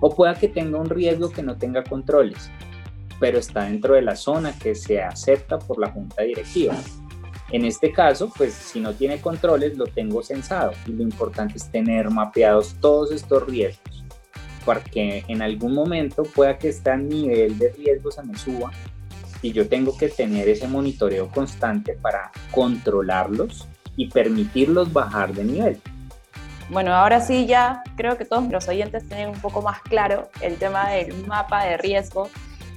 O 0.00 0.14
pueda 0.14 0.34
que 0.34 0.48
tenga 0.48 0.78
un 0.78 0.90
riesgo 0.90 1.30
que 1.30 1.42
no 1.42 1.56
tenga 1.56 1.84
controles, 1.84 2.50
pero 3.22 3.38
está 3.38 3.66
dentro 3.66 3.94
de 3.94 4.02
la 4.02 4.16
zona 4.16 4.52
que 4.58 4.74
se 4.74 5.00
acepta 5.00 5.56
por 5.56 5.78
la 5.78 5.92
junta 5.92 6.24
directiva. 6.24 6.74
En 7.52 7.64
este 7.64 7.92
caso, 7.92 8.32
pues 8.36 8.52
si 8.52 8.80
no 8.80 8.94
tiene 8.94 9.20
controles, 9.20 9.78
lo 9.78 9.86
tengo 9.86 10.24
censado 10.24 10.72
y 10.88 10.90
lo 10.90 11.04
importante 11.04 11.54
es 11.56 11.70
tener 11.70 12.10
mapeados 12.10 12.74
todos 12.80 13.12
estos 13.12 13.46
riesgos, 13.46 14.02
porque 14.64 15.22
en 15.28 15.40
algún 15.40 15.72
momento 15.72 16.24
pueda 16.24 16.58
que 16.58 16.70
este 16.70 16.96
nivel 16.96 17.56
de 17.60 17.70
riesgo 17.70 18.10
se 18.10 18.24
me 18.24 18.36
suba 18.36 18.72
y 19.40 19.52
yo 19.52 19.68
tengo 19.68 19.96
que 19.96 20.08
tener 20.08 20.48
ese 20.48 20.66
monitoreo 20.66 21.28
constante 21.28 21.92
para 21.92 22.32
controlarlos 22.50 23.68
y 23.94 24.08
permitirlos 24.08 24.92
bajar 24.92 25.32
de 25.32 25.44
nivel. 25.44 25.80
Bueno, 26.70 26.92
ahora 26.92 27.20
sí 27.20 27.46
ya 27.46 27.84
creo 27.96 28.18
que 28.18 28.24
todos 28.24 28.50
los 28.50 28.66
oyentes 28.66 29.06
tienen 29.06 29.28
un 29.28 29.40
poco 29.40 29.62
más 29.62 29.80
claro 29.82 30.28
el 30.40 30.56
tema 30.56 30.90
del 30.90 31.14
mapa 31.28 31.66
de 31.66 31.76
riesgo 31.76 32.28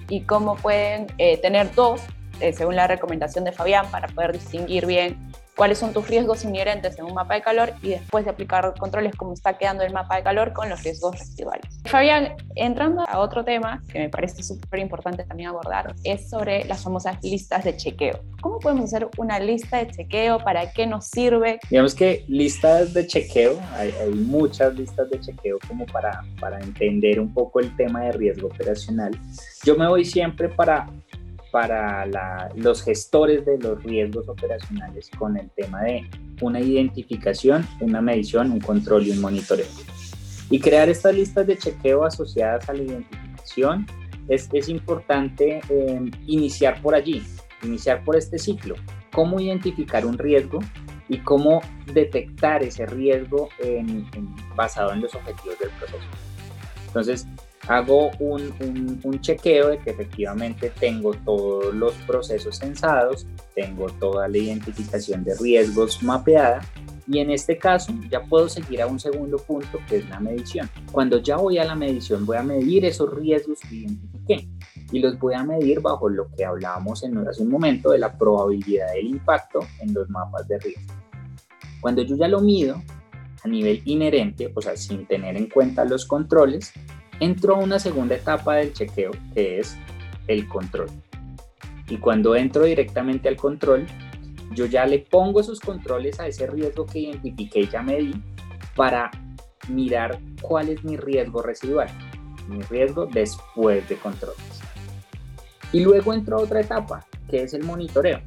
y 0.09 0.21
cómo 0.21 0.55
pueden 0.55 1.07
eh, 1.17 1.37
tener 1.37 1.73
dos 1.73 2.01
eh, 2.41 2.53
según 2.53 2.75
la 2.75 2.87
recomendación 2.87 3.45
de 3.45 3.51
Fabián, 3.51 3.89
para 3.91 4.07
poder 4.09 4.33
distinguir 4.33 4.85
bien 4.85 5.17
cuáles 5.55 5.77
son 5.77 5.93
tus 5.93 6.07
riesgos 6.07 6.43
inherentes 6.43 6.97
en 6.99 7.05
un 7.05 7.13
mapa 7.13 7.35
de 7.35 7.41
calor 7.41 7.73
y 7.81 7.89
después 7.89 8.25
de 8.25 8.31
aplicar 8.31 8.73
controles 8.77 9.15
cómo 9.15 9.33
está 9.33 9.57
quedando 9.57 9.83
el 9.83 9.93
mapa 9.93 10.17
de 10.17 10.23
calor 10.23 10.53
con 10.53 10.69
los 10.69 10.83
riesgos 10.83 11.17
residuales. 11.17 11.65
Fabián, 11.85 12.35
entrando 12.55 13.03
a 13.07 13.19
otro 13.19 13.43
tema 13.43 13.81
que 13.91 13.99
me 13.99 14.09
parece 14.09 14.43
súper 14.43 14.79
importante 14.79 15.23
también 15.23 15.49
abordar, 15.49 15.95
es 16.03 16.29
sobre 16.29 16.65
las 16.65 16.83
famosas 16.83 17.17
listas 17.23 17.63
de 17.63 17.75
chequeo. 17.77 18.19
¿Cómo 18.41 18.59
podemos 18.59 18.85
hacer 18.85 19.07
una 19.17 19.39
lista 19.39 19.77
de 19.77 19.87
chequeo? 19.91 20.39
¿Para 20.39 20.71
qué 20.71 20.85
nos 20.85 21.07
sirve? 21.07 21.59
Digamos 21.69 21.95
que 21.95 22.25
listas 22.27 22.93
de 22.93 23.07
chequeo, 23.07 23.59
hay, 23.73 23.93
hay 24.01 24.11
muchas 24.11 24.75
listas 24.75 25.09
de 25.09 25.19
chequeo 25.19 25.57
como 25.67 25.85
para, 25.85 26.21
para 26.39 26.59
entender 26.59 27.19
un 27.19 27.33
poco 27.33 27.59
el 27.59 27.75
tema 27.75 28.03
de 28.03 28.11
riesgo 28.11 28.47
operacional. 28.47 29.17
Yo 29.63 29.75
me 29.75 29.87
voy 29.87 30.05
siempre 30.05 30.49
para 30.49 30.87
para 31.55 32.05
los 32.53 32.83
gestores 32.83 33.45
de 33.45 33.57
los 33.57 33.81
riesgos 33.81 34.27
operacionales 34.27 35.09
con 35.17 35.37
el 35.37 35.49
tema 35.51 35.83
de 35.83 36.05
una 36.41 36.59
identificación, 36.59 37.65
una 37.79 38.01
medición, 38.01 38.51
un 38.51 38.59
control 38.59 39.07
y 39.07 39.11
un 39.11 39.21
monitoreo. 39.21 39.65
Y 40.49 40.59
crear 40.59 40.89
estas 40.89 41.15
listas 41.15 41.47
de 41.47 41.57
chequeo 41.57 42.03
asociadas 42.03 42.67
a 42.67 42.73
la 42.73 42.83
identificación 42.83 43.87
es, 44.27 44.49
es 44.51 44.67
importante 44.67 45.61
eh, 45.69 46.11
iniciar 46.27 46.81
por 46.81 46.93
allí, 46.93 47.23
iniciar 47.63 48.03
por 48.03 48.17
este 48.17 48.37
ciclo. 48.37 48.75
Cómo 49.13 49.39
identificar 49.39 50.05
un 50.05 50.17
riesgo 50.17 50.59
y 51.07 51.19
cómo 51.19 51.61
detectar 51.93 52.63
ese 52.63 52.85
riesgo 52.85 53.47
basado 54.57 54.91
en 54.91 54.99
los 54.99 55.15
objetivos 55.15 55.57
del 55.59 55.69
proceso. 55.69 56.03
Entonces, 56.87 57.25
hago 57.67 58.11
un, 58.19 58.99
un, 59.03 59.21
chequeo 59.21 59.69
de 59.69 59.79
que 59.79 59.91
efectivamente 59.91 60.71
tengo 60.79 61.13
todos 61.25 61.73
los 61.73 61.93
procesos 62.07 62.57
censados, 62.57 63.25
tengo 63.55 63.87
toda 63.99 64.27
la 64.27 64.37
identificación 64.37 65.23
de 65.23 65.35
riesgos 65.35 66.03
mapeada 66.03 66.61
y 67.07 67.19
en 67.19 67.31
este 67.31 67.57
caso 67.57 67.93
ya 68.09 68.23
puedo 68.23 68.49
seguir 68.49 68.81
a 68.81 68.87
un 68.87 68.99
segundo 68.99 69.37
punto 69.37 69.79
que 69.87 69.97
es 69.97 70.09
la 70.09 70.19
medición. 70.19 70.69
Cuando 70.91 71.19
ya 71.19 71.37
voy 71.37 71.57
a 71.57 71.65
la 71.65 71.75
medición 71.75 72.25
voy 72.25 72.37
a 72.37 72.43
medir 72.43 72.85
esos 72.85 73.13
riesgos 73.13 73.59
que 73.61 73.75
identifiqué 73.75 74.47
y 74.91 74.99
los 74.99 75.17
voy 75.19 75.33
a 75.33 75.43
medir 75.43 75.81
bajo 75.81 76.09
lo 76.09 76.27
que 76.35 76.45
hablábamos 76.45 77.03
en 77.03 77.17
hace 77.27 77.41
un 77.41 77.49
momento 77.49 77.91
de 77.91 77.99
la 77.99 78.15
probabilidad 78.17 78.93
del 78.93 79.07
impacto 79.07 79.59
en 79.79 79.93
los 79.93 80.09
mapas 80.09 80.47
de 80.47 80.59
riesgo. 80.59 80.93
Cuando 81.81 82.01
yo 82.01 82.15
ya 82.15 82.27
lo 82.27 82.41
mido 82.41 82.81
a 83.43 83.47
nivel 83.47 83.81
inherente, 83.85 84.51
o 84.53 84.61
sea, 84.61 84.75
sin 84.75 85.05
tener 85.05 85.37
en 85.37 85.47
cuenta 85.47 85.85
los 85.85 86.05
controles, 86.05 86.73
entro 87.19 87.55
a 87.55 87.59
una 87.59 87.79
segunda 87.79 88.15
etapa 88.15 88.55
del 88.55 88.73
chequeo, 88.73 89.11
que 89.33 89.59
es 89.59 89.77
el 90.27 90.47
control. 90.47 90.89
Y 91.87 91.97
cuando 91.97 92.35
entro 92.35 92.65
directamente 92.65 93.29
al 93.29 93.35
control, 93.35 93.85
yo 94.53 94.65
ya 94.65 94.85
le 94.85 94.99
pongo 94.99 95.39
esos 95.39 95.59
controles 95.59 96.19
a 96.19 96.27
ese 96.27 96.47
riesgo 96.47 96.85
que 96.85 96.99
identifiqué 96.99 97.61
y 97.61 97.67
ya 97.67 97.81
medí 97.81 98.13
para 98.75 99.11
mirar 99.69 100.19
cuál 100.41 100.69
es 100.69 100.83
mi 100.83 100.97
riesgo 100.97 101.41
residual, 101.41 101.87
mi 102.47 102.61
riesgo 102.63 103.05
después 103.05 103.87
de 103.89 103.95
controles. 103.97 104.61
Y 105.71 105.81
luego 105.81 106.13
entro 106.13 106.37
a 106.37 106.41
otra 106.41 106.61
etapa, 106.61 107.05
que 107.29 107.43
es 107.43 107.53
el 107.53 107.63
monitoreo. 107.63 108.19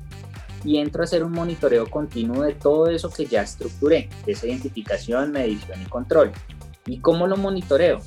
Y 0.64 0.78
entro 0.78 1.02
a 1.02 1.04
hacer 1.04 1.22
un 1.22 1.32
monitoreo 1.32 1.88
continuo 1.88 2.42
de 2.42 2.52
todo 2.52 2.88
eso 2.88 3.10
que 3.10 3.26
ya 3.26 3.42
estructuré, 3.42 4.08
esa 4.26 4.46
identificación, 4.46 5.30
medición 5.30 5.80
y 5.80 5.86
control. 5.86 6.32
¿Y 6.86 6.98
cómo 6.98 7.26
lo 7.26 7.36
monitoreo? 7.36 8.00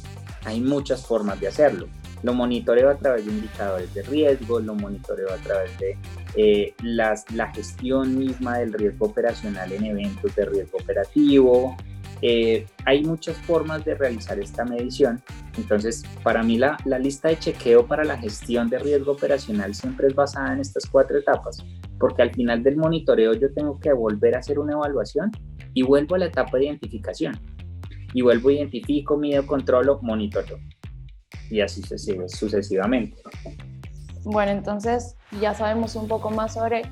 Hay 0.46 0.62
muchas 0.62 1.06
formas 1.06 1.40
de 1.40 1.48
hacerlo. 1.48 1.88
Lo 2.24 2.34
monitoreo 2.34 2.90
a 2.90 2.96
través 2.96 3.26
de 3.26 3.32
indicadores 3.32 3.94
de 3.94 4.04
riesgo, 4.04 4.60
lo 4.60 4.76
monitoreo 4.76 5.32
a 5.32 5.38
través 5.38 5.78
de 5.80 5.98
eh, 6.36 6.74
las, 6.84 7.30
la 7.32 7.52
gestión 7.52 8.18
misma 8.18 8.60
del 8.60 8.74
riesgo 8.74 9.08
operacional 9.08 9.72
en 9.72 9.86
eventos 9.86 10.36
de 10.36 10.46
riesgo 10.46 10.78
operativo. 10.78 11.76
Eh, 12.22 12.68
hay 12.86 13.04
muchas 13.04 13.36
formas 13.38 13.84
de 13.84 13.96
realizar 13.96 14.40
esta 14.40 14.64
medición. 14.64 15.22
Entonces, 15.58 16.04
para 16.22 16.44
mí 16.44 16.58
la, 16.58 16.78
la 16.86 17.00
lista 17.00 17.30
de 17.30 17.40
chequeo 17.40 17.88
para 17.88 18.04
la 18.04 18.18
gestión 18.18 18.70
de 18.70 18.78
riesgo 18.78 19.14
operacional 19.14 19.74
siempre 19.74 20.08
es 20.08 20.16
basada 20.16 20.54
en 20.54 20.60
estas 20.60 20.86
cuatro 20.86 21.18
etapas, 21.18 21.58
porque 22.00 22.22
al 22.22 22.32
final 22.32 22.62
del 22.62 22.78
monitoreo 22.78 23.34
yo 23.34 23.52
tengo 23.54 23.80
que 23.80 23.92
volver 23.94 24.36
a 24.36 24.40
hacer 24.40 24.60
una 24.60 24.74
evaluación 24.74 25.32
y 25.74 25.82
vuelvo 25.82 26.16
a 26.16 26.20
la 26.20 26.26
etapa 26.26 26.58
de 26.60 26.66
identificación 26.66 27.40
y 28.14 28.22
vuelvo, 28.22 28.52
identifico, 28.52 29.18
mido, 29.18 29.46
controlo, 29.46 30.00
monitoreo. 30.02 30.58
Y 31.50 31.62
así 31.62 31.82
se 31.82 31.98
sigue 31.98 32.28
sucesivamente. 32.30 33.18
Bueno, 34.24 34.52
entonces 34.52 35.16
ya 35.40 35.54
sabemos 35.54 35.96
un 35.96 36.08
poco 36.08 36.30
más 36.30 36.54
sobre 36.54 36.84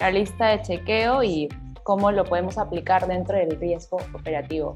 la 0.00 0.10
lista 0.10 0.48
de 0.48 0.62
chequeo 0.62 1.22
y 1.22 1.48
cómo 1.82 2.10
lo 2.10 2.24
podemos 2.24 2.58
aplicar 2.58 3.06
dentro 3.06 3.36
del 3.36 3.58
riesgo 3.58 3.98
operativo. 4.14 4.74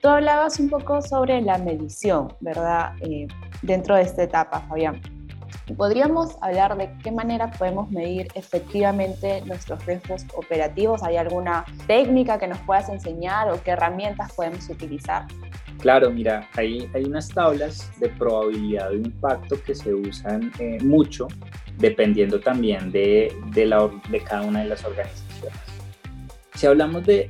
Tú 0.00 0.08
hablabas 0.08 0.58
un 0.58 0.68
poco 0.68 1.00
sobre 1.00 1.40
la 1.40 1.58
medición, 1.58 2.34
¿verdad? 2.40 2.94
Eh, 3.00 3.28
dentro 3.62 3.94
de 3.94 4.02
esta 4.02 4.24
etapa, 4.24 4.60
Fabián. 4.68 5.00
¿Podríamos 5.76 6.36
hablar 6.40 6.76
de 6.76 6.90
qué 7.02 7.12
manera 7.12 7.50
podemos 7.52 7.90
medir 7.90 8.28
efectivamente 8.34 9.42
nuestros 9.46 9.84
riesgos 9.86 10.26
operativos? 10.34 11.02
¿Hay 11.02 11.16
alguna 11.16 11.64
técnica 11.86 12.38
que 12.38 12.48
nos 12.48 12.58
puedas 12.58 12.88
enseñar 12.88 13.48
o 13.48 13.62
qué 13.62 13.72
herramientas 13.72 14.32
podemos 14.34 14.68
utilizar? 14.68 15.26
Claro, 15.78 16.10
mira, 16.10 16.48
hay, 16.56 16.88
hay 16.94 17.04
unas 17.04 17.28
tablas 17.28 17.90
de 17.98 18.08
probabilidad 18.08 18.90
de 18.90 18.96
impacto 18.96 19.56
que 19.64 19.74
se 19.74 19.94
usan 19.94 20.52
eh, 20.58 20.78
mucho 20.82 21.28
dependiendo 21.78 22.40
también 22.40 22.92
de, 22.92 23.34
de, 23.52 23.66
la, 23.66 23.90
de 24.10 24.20
cada 24.20 24.42
una 24.42 24.60
de 24.60 24.68
las 24.68 24.84
organizaciones. 24.84 25.58
Si 26.54 26.66
hablamos 26.66 27.04
de 27.06 27.28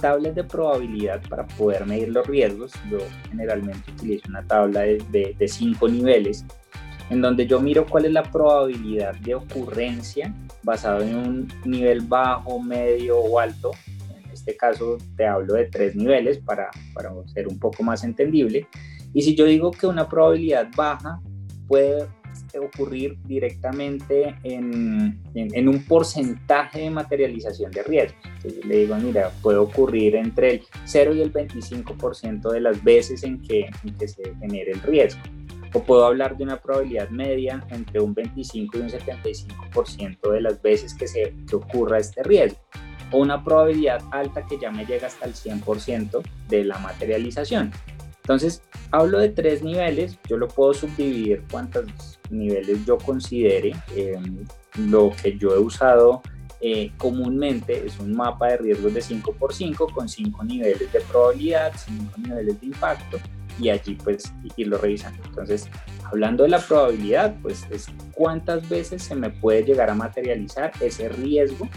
tablas 0.00 0.34
de 0.34 0.42
probabilidad 0.42 1.22
para 1.28 1.46
poder 1.46 1.86
medir 1.86 2.08
los 2.08 2.26
riesgos, 2.26 2.72
yo 2.90 2.98
generalmente 3.28 3.90
utilizo 3.92 4.28
una 4.28 4.42
tabla 4.42 4.80
de, 4.80 5.36
de, 5.38 5.48
cinco 5.48 5.88
niveles 5.88 6.44
en 7.10 7.20
donde 7.20 7.46
yo 7.46 7.60
miro 7.60 7.86
cuál 7.86 8.06
es 8.06 8.12
la 8.12 8.22
probabilidad 8.22 9.14
de 9.16 9.34
ocurrencia 9.34 10.34
basado 10.62 11.02
en 11.02 11.16
un 11.16 11.48
nivel 11.64 12.00
bajo, 12.00 12.60
medio 12.60 13.18
o 13.18 13.38
alto. 13.38 13.72
En 14.16 14.30
este 14.30 14.56
caso 14.56 14.98
te 15.16 15.26
hablo 15.26 15.54
de 15.54 15.66
tres 15.66 15.94
niveles 15.94 16.38
para, 16.38 16.70
ser 17.32 17.48
un 17.48 17.58
poco 17.58 17.82
más 17.82 18.04
entendible. 18.04 18.66
Y 19.12 19.22
si 19.22 19.34
yo 19.34 19.44
digo 19.44 19.70
que 19.70 19.86
una 19.86 20.08
probabilidad 20.08 20.68
baja 20.74 21.20
puede 21.68 22.06
ocurrir 22.58 23.16
directamente 23.24 24.34
en, 24.42 25.20
en, 25.34 25.68
un 25.68 25.84
porcentaje 25.84 26.80
de 26.80 26.90
materialización 26.90 27.70
de 27.70 27.82
riesgos. 27.82 28.20
Entonces 28.36 28.64
le 28.64 28.76
digo, 28.78 28.96
mira, 28.96 29.30
puede 29.42 29.58
ocurrir 29.58 30.16
entre 30.16 30.52
el 30.52 30.62
0 30.84 31.14
y 31.14 31.20
el 31.22 31.32
25% 31.32 32.50
de 32.50 32.60
las 32.60 32.82
veces 32.82 33.22
en 33.22 33.40
que, 33.40 33.70
en 33.84 33.94
que 33.94 34.08
se 34.08 34.34
genere 34.40 34.72
el 34.72 34.82
riesgo. 34.82 35.20
O 35.74 35.82
puedo 35.82 36.04
hablar 36.04 36.36
de 36.36 36.44
una 36.44 36.60
probabilidad 36.60 37.08
media 37.08 37.64
entre 37.70 38.00
un 38.00 38.14
25 38.14 38.76
y 38.76 38.80
un 38.80 38.88
75% 38.88 40.30
de 40.30 40.40
las 40.40 40.60
veces 40.60 40.94
que, 40.94 41.08
se, 41.08 41.34
que 41.48 41.56
ocurra 41.56 41.98
este 41.98 42.22
riesgo. 42.22 42.58
O 43.10 43.18
una 43.18 43.42
probabilidad 43.42 44.02
alta 44.10 44.44
que 44.46 44.58
ya 44.58 44.70
me 44.70 44.84
llega 44.84 45.06
hasta 45.06 45.26
el 45.26 45.34
100% 45.34 46.22
de 46.48 46.64
la 46.64 46.78
materialización. 46.78 47.72
Entonces, 48.22 48.62
hablo 48.90 49.18
de 49.18 49.30
tres 49.30 49.62
niveles, 49.62 50.18
yo 50.28 50.36
lo 50.36 50.46
puedo 50.46 50.74
subdividir 50.74 51.42
cuántos 51.50 52.20
niveles 52.30 52.84
yo 52.86 52.98
considere. 52.98 53.72
Em, 53.96 54.46
lo 54.78 55.10
que 55.10 55.36
yo 55.36 55.54
he 55.54 55.58
usado 55.58 56.22
eh, 56.60 56.92
comúnmente 56.96 57.84
es 57.84 57.98
un 57.98 58.14
mapa 58.14 58.48
de 58.48 58.58
riesgos 58.58 58.94
de 58.94 59.02
5x5 59.02 59.92
con 59.92 60.08
5 60.08 60.44
niveles 60.44 60.92
de 60.92 61.00
probabilidad, 61.00 61.72
5 61.74 62.12
niveles 62.18 62.60
de 62.60 62.66
impacto 62.66 63.18
y 63.60 63.68
allí 63.70 63.96
pues 64.02 64.32
irlo 64.56 64.78
revisando. 64.78 65.22
Entonces, 65.26 65.68
hablando 66.04 66.44
de 66.44 66.50
la 66.50 66.60
probabilidad, 66.60 67.34
pues 67.42 67.66
es 67.70 67.86
cuántas 68.14 68.68
veces 68.68 69.02
se 69.02 69.14
me 69.14 69.30
puede 69.30 69.64
llegar 69.64 69.90
a 69.90 69.94
materializar 69.94 70.72
ese 70.80 71.08
riesgo, 71.08 71.68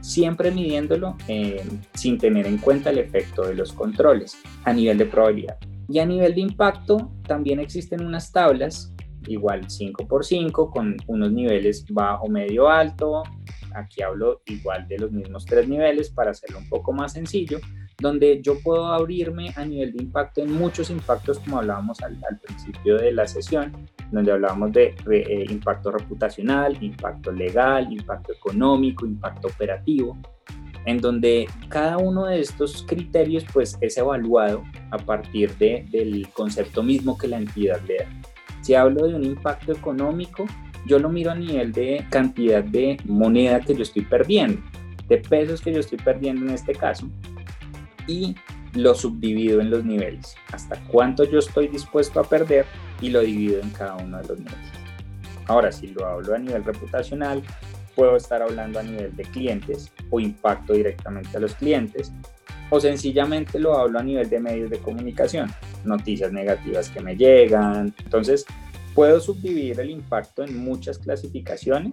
siempre 0.00 0.50
midiéndolo 0.50 1.16
em, 1.28 1.80
sin 1.94 2.18
tener 2.18 2.46
en 2.46 2.58
cuenta 2.58 2.90
el 2.90 2.98
efecto 2.98 3.42
de 3.42 3.54
los 3.54 3.72
controles 3.72 4.36
a 4.64 4.72
nivel 4.72 4.98
de 4.98 5.06
probabilidad. 5.06 5.58
Y 5.88 5.98
a 5.98 6.06
nivel 6.06 6.34
de 6.34 6.40
impacto 6.40 7.12
también 7.26 7.60
existen 7.60 8.04
unas 8.04 8.32
tablas, 8.32 8.92
igual 9.26 9.66
5x5, 9.66 10.70
con 10.70 10.96
unos 11.06 11.32
niveles 11.32 11.84
bajo, 11.90 12.28
medio, 12.28 12.68
alto. 12.68 13.22
Aquí 13.74 14.02
hablo 14.02 14.42
igual 14.46 14.86
de 14.88 14.98
los 14.98 15.12
mismos 15.12 15.44
tres 15.44 15.68
niveles 15.68 16.10
para 16.10 16.30
hacerlo 16.30 16.58
un 16.58 16.68
poco 16.68 16.92
más 16.92 17.12
sencillo, 17.12 17.58
donde 18.02 18.42
yo 18.42 18.60
puedo 18.62 18.92
abrirme 18.92 19.52
a 19.56 19.64
nivel 19.64 19.92
de 19.92 20.02
impacto 20.02 20.42
en 20.42 20.52
muchos 20.52 20.90
impactos, 20.90 21.38
como 21.38 21.58
hablábamos 21.58 22.00
al, 22.02 22.18
principio 22.40 22.98
de 22.98 23.12
la 23.12 23.26
sesión, 23.26 23.88
donde 24.10 24.32
hablábamos 24.32 24.72
de 24.72 24.94
eh, 25.10 25.46
impacto 25.48 25.90
reputacional, 25.90 26.76
impacto 26.82 27.32
legal, 27.32 27.90
impacto 27.90 28.32
económico, 28.32 29.06
impacto 29.06 29.48
operativo 29.48 30.18
en 30.84 30.98
donde 30.98 31.48
cada 31.68 31.98
uno 31.98 32.26
de 32.26 32.40
estos 32.40 32.84
criterios 32.86 33.44
pues 33.52 33.78
es 33.80 33.96
evaluado 33.96 34.64
a 34.90 34.98
partir 34.98 35.56
de, 35.56 35.86
del 35.90 36.28
concepto 36.32 36.82
mismo 36.82 37.16
que 37.16 37.28
la 37.28 37.38
entidad 37.38 37.80
le 37.86 37.98
da. 37.98 38.08
Si 38.62 38.74
hablo 38.74 39.06
de 39.06 39.14
un 39.14 39.24
impacto 39.24 39.72
económico, 39.72 40.46
yo 40.86 40.98
lo 40.98 41.08
miro 41.08 41.30
a 41.30 41.34
nivel 41.34 41.72
de 41.72 42.04
cantidad 42.10 42.62
de 42.64 42.96
moneda 43.04 43.60
que 43.60 43.74
yo 43.74 43.82
estoy 43.82 44.02
perdiendo, 44.02 44.60
de 45.08 45.18
pesos 45.18 45.60
que 45.60 45.72
yo 45.72 45.80
estoy 45.80 45.98
perdiendo 45.98 46.46
en 46.46 46.52
este 46.52 46.72
caso, 46.72 47.08
y 48.06 48.34
lo 48.74 48.94
subdivido 48.94 49.60
en 49.60 49.70
los 49.70 49.84
niveles, 49.84 50.34
hasta 50.52 50.76
cuánto 50.88 51.24
yo 51.24 51.38
estoy 51.38 51.68
dispuesto 51.68 52.20
a 52.20 52.24
perder 52.24 52.66
y 53.00 53.10
lo 53.10 53.20
divido 53.20 53.60
en 53.60 53.70
cada 53.70 53.96
uno 53.96 54.18
de 54.18 54.28
los 54.28 54.38
niveles. 54.38 54.70
Ahora, 55.46 55.72
si 55.72 55.88
lo 55.88 56.06
hablo 56.06 56.34
a 56.34 56.38
nivel 56.38 56.64
reputacional, 56.64 57.42
puedo 57.94 58.16
estar 58.16 58.40
hablando 58.40 58.78
a 58.78 58.82
nivel 58.82 59.14
de 59.14 59.24
clientes 59.24 59.92
o 60.10 60.20
impacto 60.20 60.72
directamente 60.72 61.36
a 61.36 61.40
los 61.40 61.54
clientes 61.54 62.12
o 62.70 62.80
sencillamente 62.80 63.58
lo 63.58 63.76
hablo 63.76 63.98
a 63.98 64.02
nivel 64.02 64.30
de 64.30 64.40
medios 64.40 64.70
de 64.70 64.78
comunicación, 64.78 65.50
noticias 65.84 66.32
negativas 66.32 66.88
que 66.88 67.00
me 67.00 67.16
llegan. 67.16 67.94
Entonces, 68.02 68.46
puedo 68.94 69.20
subdividir 69.20 69.78
el 69.80 69.90
impacto 69.90 70.42
en 70.42 70.56
muchas 70.56 70.98
clasificaciones 70.98 71.92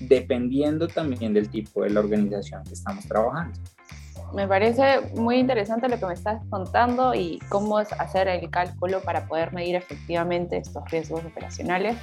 dependiendo 0.00 0.88
también 0.88 1.32
del 1.32 1.48
tipo 1.48 1.82
de 1.82 1.90
la 1.90 2.00
organización 2.00 2.62
que 2.64 2.74
estamos 2.74 3.06
trabajando. 3.06 3.58
Me 4.34 4.48
parece 4.48 5.00
muy 5.14 5.36
interesante 5.36 5.88
lo 5.88 5.98
que 5.98 6.06
me 6.06 6.14
estás 6.14 6.42
contando 6.50 7.14
y 7.14 7.38
cómo 7.48 7.78
es 7.78 7.92
hacer 7.92 8.26
el 8.26 8.50
cálculo 8.50 9.00
para 9.00 9.26
poder 9.26 9.52
medir 9.52 9.76
efectivamente 9.76 10.56
estos 10.56 10.82
riesgos 10.90 11.24
operacionales. 11.24 11.96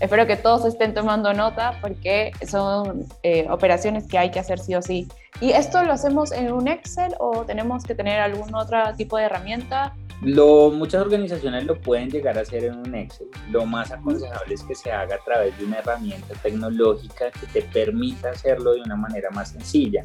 Espero 0.00 0.26
que 0.26 0.36
todos 0.36 0.64
estén 0.64 0.92
tomando 0.92 1.32
nota 1.32 1.78
porque 1.80 2.32
son 2.46 3.06
eh, 3.22 3.46
operaciones 3.48 4.06
que 4.08 4.18
hay 4.18 4.30
que 4.30 4.40
hacer 4.40 4.58
sí 4.58 4.74
o 4.74 4.82
sí. 4.82 5.08
¿Y 5.40 5.50
esto 5.50 5.82
lo 5.84 5.92
hacemos 5.92 6.32
en 6.32 6.52
un 6.52 6.66
Excel 6.66 7.14
o 7.20 7.44
tenemos 7.44 7.84
que 7.84 7.94
tener 7.94 8.20
algún 8.20 8.52
otro 8.56 8.78
tipo 8.96 9.16
de 9.16 9.24
herramienta? 9.24 9.94
Lo, 10.22 10.70
muchas 10.70 11.02
organizaciones 11.02 11.64
lo 11.64 11.80
pueden 11.80 12.10
llegar 12.10 12.36
a 12.38 12.40
hacer 12.40 12.64
en 12.64 12.76
un 12.76 12.92
Excel. 12.94 13.28
Lo 13.50 13.64
más 13.66 13.92
aconsejable 13.92 14.54
es 14.54 14.64
que 14.64 14.74
se 14.74 14.90
haga 14.90 15.14
a 15.14 15.24
través 15.24 15.56
de 15.58 15.64
una 15.64 15.78
herramienta 15.78 16.34
tecnológica 16.42 17.30
que 17.30 17.46
te 17.46 17.62
permita 17.62 18.30
hacerlo 18.30 18.72
de 18.72 18.82
una 18.82 18.96
manera 18.96 19.30
más 19.30 19.50
sencilla. 19.50 20.04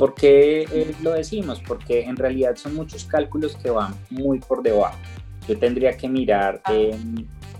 ¿Por 0.00 0.14
qué 0.14 0.62
eh, 0.62 0.94
lo 1.02 1.12
decimos? 1.12 1.60
Porque 1.60 2.04
en 2.04 2.16
realidad 2.16 2.56
son 2.56 2.74
muchos 2.74 3.04
cálculos 3.04 3.54
que 3.56 3.68
van 3.70 3.94
muy 4.08 4.40
por 4.40 4.62
debajo. 4.62 4.98
Yo 5.46 5.58
tendría 5.58 5.94
que 5.96 6.08
mirar 6.08 6.60
ah 6.64 6.72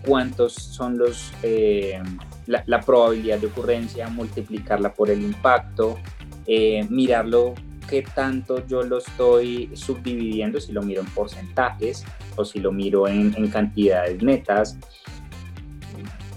cuántos 0.05 0.55
son 0.55 0.99
los, 0.99 1.33
eh, 1.43 2.01
la, 2.47 2.81
probabilidad 2.81 3.39
de 3.39 3.49
ocurrencia, 3.49 4.09
multiplicarla 4.09 4.95
por 4.95 5.11
el 5.11 5.23
impacto, 5.23 5.99
eh, 6.47 6.87
mirarlo 6.89 7.55
qué 7.89 8.03
tanto 8.03 8.67
yo 8.67 8.83
lo 8.83 8.99
estoy 8.99 9.71
subdividiendo, 9.75 10.61
si 10.61 10.73
lo 10.73 10.83
miro 10.83 11.03
en 11.03 11.09
porcentajes 11.09 12.05
o 12.37 12.45
si 12.45 12.61
lo 12.61 12.73
miro 12.73 13.09
en, 13.09 13.33
cantidades 13.49 14.23
netas. 14.23 14.79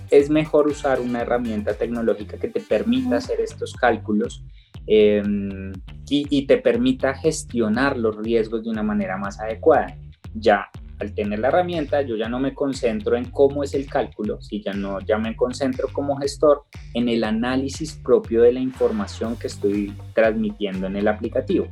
Es 0.10 0.30
mejor 0.30 0.68
usar 0.68 1.00
una 1.00 1.22
herramienta 1.22 1.74
tecnológica 1.74 2.38
que 2.38 2.48
te 2.48 2.60
permita 2.60 3.18
hacer 3.18 3.40
estos 3.40 3.74
cálculos 3.74 4.44
em, 4.86 5.72
y, 6.10 6.46
te 6.46 6.58
permita 6.58 7.14
gestionar 7.14 7.98
los 7.98 8.16
riesgos 8.18 8.64
de 8.64 8.70
una 8.70 8.84
manera 8.84 9.18
más 9.18 9.40
adecuada. 9.40 9.98
Ya 10.36 10.70
al 11.00 11.14
tener 11.14 11.40
la 11.40 11.48
herramienta, 11.48 12.02
yo 12.02 12.16
ya 12.16 12.30
no 12.30 12.40
me 12.40 12.54
concentro 12.54 13.16
en 13.16 13.26
cómo 13.26 13.64
es 13.64 13.74
el 13.74 13.88
cálculo, 13.88 14.42
si 14.42 14.62
ya 14.62 14.74
no, 14.74 15.00
ya 15.02 15.18
me 15.18 15.36
concentro 15.36 15.88
como 15.92 16.18
gestor 16.18 16.64
en 16.94 17.10
el 17.10 17.24
análisis 17.24 17.94
propio 18.04 18.44
de 18.44 18.54
la 18.54 18.60
información 18.60 19.36
que 19.36 19.48
estoy 19.48 19.94
transmitiendo 20.14 20.88
en 20.88 20.96
el 20.96 21.08
aplicativo. 21.08 21.68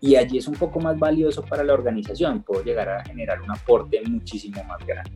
Y 0.00 0.16
allí 0.16 0.38
es 0.38 0.48
un 0.48 0.54
poco 0.54 0.80
más 0.80 0.98
valioso 0.98 1.42
para 1.42 1.64
la 1.64 1.72
organización, 1.72 2.42
puedo 2.42 2.62
llegar 2.62 2.88
a 2.88 3.04
generar 3.04 3.40
un 3.40 3.50
aporte 3.50 4.02
muchísimo 4.06 4.62
más 4.64 4.84
grande. 4.84 5.12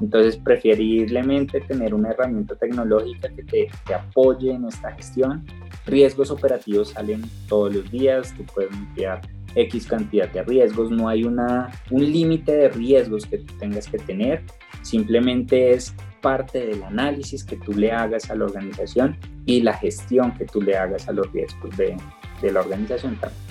Entonces, 0.00 0.36
preferiblemente 0.36 1.60
tener 1.60 1.94
una 1.94 2.10
herramienta 2.10 2.56
tecnológica 2.56 3.28
que 3.28 3.42
te, 3.44 3.94
apoye 3.94 4.52
en 4.52 4.64
esta 4.64 4.90
gestión. 4.92 5.44
Riesgos 5.86 6.30
operativos 6.30 6.90
salen 6.90 7.22
todos 7.48 7.74
los 7.74 7.90
días, 7.90 8.32
tú 8.36 8.44
puedes 8.44 8.72
enviar 8.72 9.20
X 9.54 9.86
cantidad 9.86 10.28
de 10.28 10.42
riesgos, 10.42 10.90
no 10.90 11.08
hay 11.08 11.24
una, 11.24 11.70
un 11.90 12.04
límite 12.04 12.52
de 12.52 12.68
riesgos 12.68 13.26
que 13.26 13.38
tú 13.38 13.52
tengas 13.58 13.86
que 13.88 13.98
tener, 13.98 14.42
simplemente 14.82 15.72
es 15.72 15.94
parte 16.20 16.66
del 16.66 16.82
análisis 16.84 17.44
que 17.44 17.56
tú 17.56 17.72
le 17.72 17.92
hagas 17.92 18.30
a 18.30 18.34
la 18.34 18.44
organización 18.44 19.18
y 19.44 19.60
la 19.60 19.74
gestión 19.74 20.32
que 20.34 20.46
tú 20.46 20.62
le 20.62 20.76
hagas 20.76 21.08
a 21.08 21.12
los 21.12 21.30
riesgos 21.32 21.76
de, 21.76 21.96
de 22.40 22.52
la 22.52 22.60
organización 22.60 23.16
también. 23.16 23.42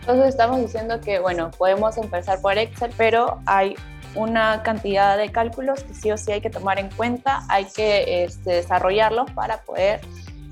Entonces 0.00 0.28
estamos 0.28 0.60
diciendo 0.60 1.00
que, 1.00 1.18
bueno, 1.18 1.50
podemos 1.58 1.98
empezar 1.98 2.40
por 2.40 2.56
Excel, 2.56 2.92
pero 2.96 3.40
hay 3.44 3.74
una 4.14 4.62
cantidad 4.62 5.18
de 5.18 5.30
cálculos 5.30 5.82
que 5.82 5.94
sí 5.94 6.12
o 6.12 6.16
sí 6.16 6.30
hay 6.30 6.40
que 6.40 6.48
tomar 6.48 6.78
en 6.78 6.88
cuenta, 6.90 7.42
hay 7.48 7.66
que 7.74 8.24
este, 8.24 8.52
desarrollarlos 8.52 9.30
para 9.32 9.62
poder 9.62 10.00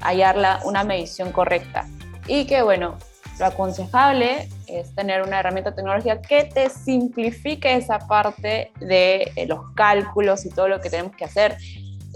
hallar 0.01 0.61
una 0.65 0.85
medición 0.85 1.33
correcta. 1.33 1.87
Y 2.27 2.47
que, 2.47 2.63
bueno, 2.63 2.97
lo 3.39 3.47
aconsejable 3.47 4.49
es 4.69 4.95
tener 4.95 5.23
una 5.23 5.41
herramienta 5.41 5.75
tecnológica 5.75 6.21
que 6.23 6.45
te 6.45 6.71
simplifique 6.71 7.75
esa 7.75 7.99
parte 7.99 8.73
de 8.81 9.33
eh, 9.37 9.47
los 9.47 9.61
cálculos 9.75 10.47
y 10.47 10.51
todo 10.51 10.69
lo 10.69 10.81
que 10.81 10.91
tenemos 10.91 11.17
que 11.17 11.25
hacer. 11.25 11.57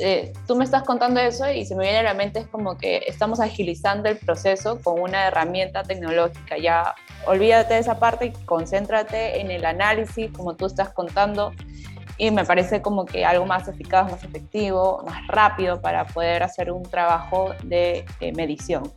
Eh, 0.01 0.33
tú 0.47 0.55
me 0.55 0.65
estás 0.65 0.85
contando 0.85 1.19
eso 1.19 1.51
y 1.51 1.65
se 1.65 1.75
me 1.75 1.83
viene 1.83 1.99
a 1.99 2.03
la 2.05 2.15
mente 2.15 2.39
es 2.39 2.47
como 2.47 2.79
que 2.79 3.03
estamos 3.09 3.41
agilizando 3.41 4.09
el 4.09 4.17
proceso 4.17 4.81
con 4.81 5.01
una 5.01 5.27
herramienta 5.27 5.83
tecnológica. 5.83 6.57
Ya 6.57 6.95
olvídate 7.27 7.75
de 7.75 7.81
esa 7.81 7.99
parte 7.99 8.27
y 8.27 8.31
concéntrate 8.45 9.41
en 9.41 9.51
el 9.51 9.65
análisis, 9.65 10.31
como 10.31 10.55
tú 10.55 10.67
estás 10.67 10.91
contando, 10.91 11.53
y 12.19 12.31
me 12.31 12.45
parece 12.45 12.83
como 12.83 13.07
que 13.07 13.25
algo 13.25 13.47
más 13.47 13.69
eficaz, 13.69 14.11
más 14.11 14.23
efectivo, 14.25 15.05
más 15.07 15.27
rápido 15.29 15.81
para 15.81 16.05
poder 16.05 16.43
hacer 16.43 16.71
un 16.71 16.83
trabajo 16.83 17.55
de 17.65 18.05
medición. 18.35 18.93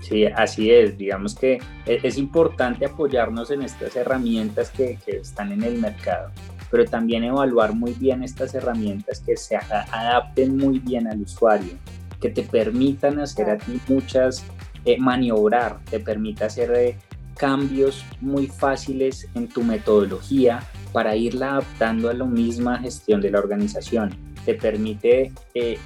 Sí, 0.00 0.24
así 0.24 0.70
es. 0.70 0.96
Digamos 0.96 1.34
que 1.34 1.60
e, 1.86 2.00
es 2.02 2.18
importante 2.18 2.86
apoyarnos 2.86 3.50
en 3.50 3.62
estas 3.62 3.94
herramientas 3.96 4.70
que, 4.70 4.98
que 5.04 5.18
están 5.18 5.52
en 5.52 5.62
el 5.62 5.78
mercado, 5.78 6.30
pero 6.70 6.84
también 6.84 7.24
evaluar 7.24 7.74
muy 7.74 7.92
bien 7.92 8.22
estas 8.22 8.54
herramientas 8.54 9.20
que 9.20 9.36
se 9.36 9.56
adapten 9.56 10.56
muy 10.56 10.78
bien 10.78 11.06
al 11.06 11.20
usuario, 11.20 11.74
que 12.20 12.30
te 12.30 12.42
permitan 12.42 13.20
hacer 13.20 13.50
a 13.50 13.58
ti 13.58 13.80
muchas, 13.88 14.44
eh, 14.84 14.96
maniobrar, 14.98 15.78
te 15.90 16.00
permita 16.00 16.46
hacer 16.46 16.72
eh, 16.74 16.96
cambios 17.36 18.04
muy 18.20 18.46
fáciles 18.46 19.28
en 19.34 19.48
tu 19.48 19.62
metodología 19.62 20.60
para 20.92 21.16
irla 21.16 21.52
adaptando 21.52 22.10
a 22.10 22.14
la 22.14 22.24
misma 22.24 22.78
gestión 22.78 23.20
de 23.20 23.30
la 23.30 23.38
organización. 23.38 24.16
Te 24.44 24.54
permite 24.54 25.32
eh, 25.54 25.78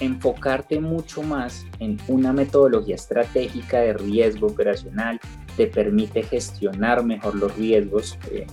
enfocarte 0.00 0.80
mucho 0.80 1.22
más 1.22 1.66
en 1.78 1.98
una 2.08 2.32
metodología 2.32 2.94
estratégica 2.94 3.80
de 3.80 3.94
riesgo 3.94 4.48
operacional, 4.48 5.20
te 5.56 5.66
permite 5.66 6.22
gestionar 6.22 7.04
mejor 7.04 7.34
los 7.34 7.54
riesgos 7.56 8.18
eh, 8.30 8.46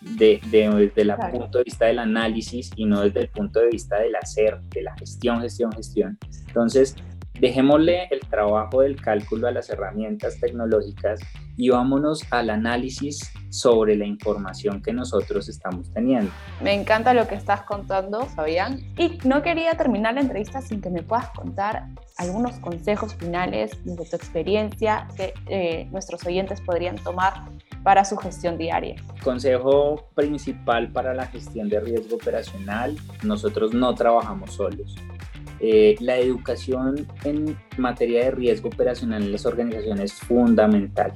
de, 0.00 0.40
desde 0.50 1.02
el 1.02 1.14
punto 1.32 1.58
de 1.58 1.64
vista 1.64 1.86
del 1.86 1.98
análisis 1.98 2.70
y 2.76 2.84
no 2.86 3.02
desde 3.02 3.22
el 3.22 3.28
punto 3.28 3.60
de 3.60 3.68
vista 3.68 3.98
del 3.98 4.14
hacer, 4.16 4.60
de 4.70 4.82
la 4.82 4.96
gestión, 4.96 5.40
gestión, 5.40 5.72
gestión. 5.72 6.18
Entonces, 6.46 6.96
dejémosle 7.40 8.08
el 8.10 8.20
trabajo 8.20 8.80
del 8.82 9.00
cálculo 9.00 9.48
a 9.48 9.52
las 9.52 9.70
herramientas 9.70 10.38
tecnológicas 10.40 11.20
y 11.56 11.70
vámonos 11.70 12.22
al 12.30 12.50
análisis 12.50 13.32
sobre 13.48 13.96
la 13.96 14.04
información 14.04 14.82
que 14.82 14.92
nosotros 14.92 15.48
estamos 15.48 15.90
teniendo. 15.92 16.30
Me 16.62 16.74
encanta 16.74 17.14
lo 17.14 17.26
que 17.26 17.34
estás 17.34 17.62
contando, 17.62 18.22
Fabián. 18.26 18.80
Y 18.98 19.18
no 19.24 19.42
quería 19.42 19.72
terminar 19.74 20.14
la 20.14 20.20
entrevista 20.20 20.60
sin 20.60 20.80
que 20.80 20.90
me 20.90 21.02
puedas 21.02 21.30
contar 21.30 21.86
algunos 22.18 22.58
consejos 22.58 23.14
finales 23.14 23.72
de 23.84 23.96
tu 23.96 24.16
experiencia 24.16 25.08
que 25.16 25.32
eh, 25.46 25.86
nuestros 25.90 26.24
oyentes 26.26 26.60
podrían 26.60 26.96
tomar 26.96 27.34
para 27.82 28.04
su 28.04 28.16
gestión 28.16 28.58
diaria. 28.58 28.96
Consejo 29.22 30.08
principal 30.14 30.90
para 30.92 31.14
la 31.14 31.26
gestión 31.26 31.68
de 31.68 31.80
riesgo 31.80 32.16
operacional, 32.16 32.96
nosotros 33.22 33.72
no 33.74 33.94
trabajamos 33.94 34.54
solos. 34.54 34.96
Eh, 35.60 35.96
la 36.00 36.18
educación 36.18 37.06
en 37.24 37.56
materia 37.78 38.24
de 38.24 38.30
riesgo 38.32 38.68
operacional 38.68 39.22
en 39.22 39.32
las 39.32 39.46
organizaciones 39.46 40.12
es 40.12 40.18
fundamental 40.18 41.14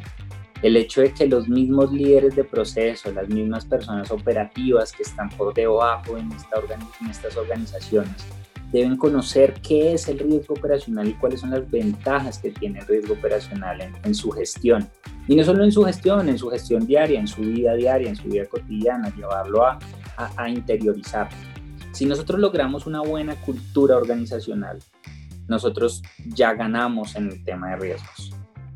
el 0.63 0.77
hecho 0.77 1.01
de 1.01 1.13
que 1.13 1.27
los 1.27 1.49
mismos 1.49 1.93
líderes 1.93 2.37
de 2.37 2.45
proceso, 2.45 3.11
las 3.13 3.29
mismas 3.29 3.65
personas 3.65 4.11
operativas 4.11 4.93
que 4.93 5.03
están 5.03 5.29
por 5.31 5.55
debajo 5.55 6.19
en, 6.19 6.31
esta 6.33 6.61
en 7.01 7.11
estas 7.11 7.37
organizaciones, 7.37 8.27
deben 8.71 8.97
conocer 8.97 9.55
qué 9.67 9.95
es 9.95 10.07
el 10.09 10.19
riesgo 10.19 10.55
operacional 10.55 11.09
y 11.09 11.15
cuáles 11.15 11.41
son 11.41 11.51
las 11.51 11.69
ventajas 11.71 12.39
que 12.39 12.51
tiene 12.51 12.81
el 12.81 12.87
riesgo 12.87 13.15
operacional 13.15 13.81
en, 13.81 14.15
su 14.15 14.31
gestión. 14.31 14.89
Y 15.27 15.35
no 15.35 15.45
solo 15.45 15.65
en 15.65 15.73
su 15.73 15.83
gestión, 15.83 16.29
en 16.29 16.39
su 16.39 16.51
gestión 16.51 16.87
diaria, 16.87 17.19
en 17.19 17.27
su 17.27 17.41
vida 17.41 17.75
diaria, 17.75 18.11
en 18.11 18.17
su 18.17 18.29
vida 18.29 18.45
cotidiana, 18.47 19.13
llevarlo 19.17 19.65
a, 19.67 19.79
a, 20.17 20.31
a 20.37 20.49
interiorizar. 20.49 21.29
Si 21.93 22.07
nosotros 22.07 22.41
logramos 22.41 22.87
una 22.87 23.01
buena 23.01 23.35
cultura 23.37 23.97
organizacional, 23.97 24.79
nosotros 25.49 26.03
ya 26.27 26.55
ganamos 26.55 27.17
en 27.17 27.29
el 27.29 27.45
tema 27.45 27.71
de 27.71 27.77
riesgos 27.77 28.33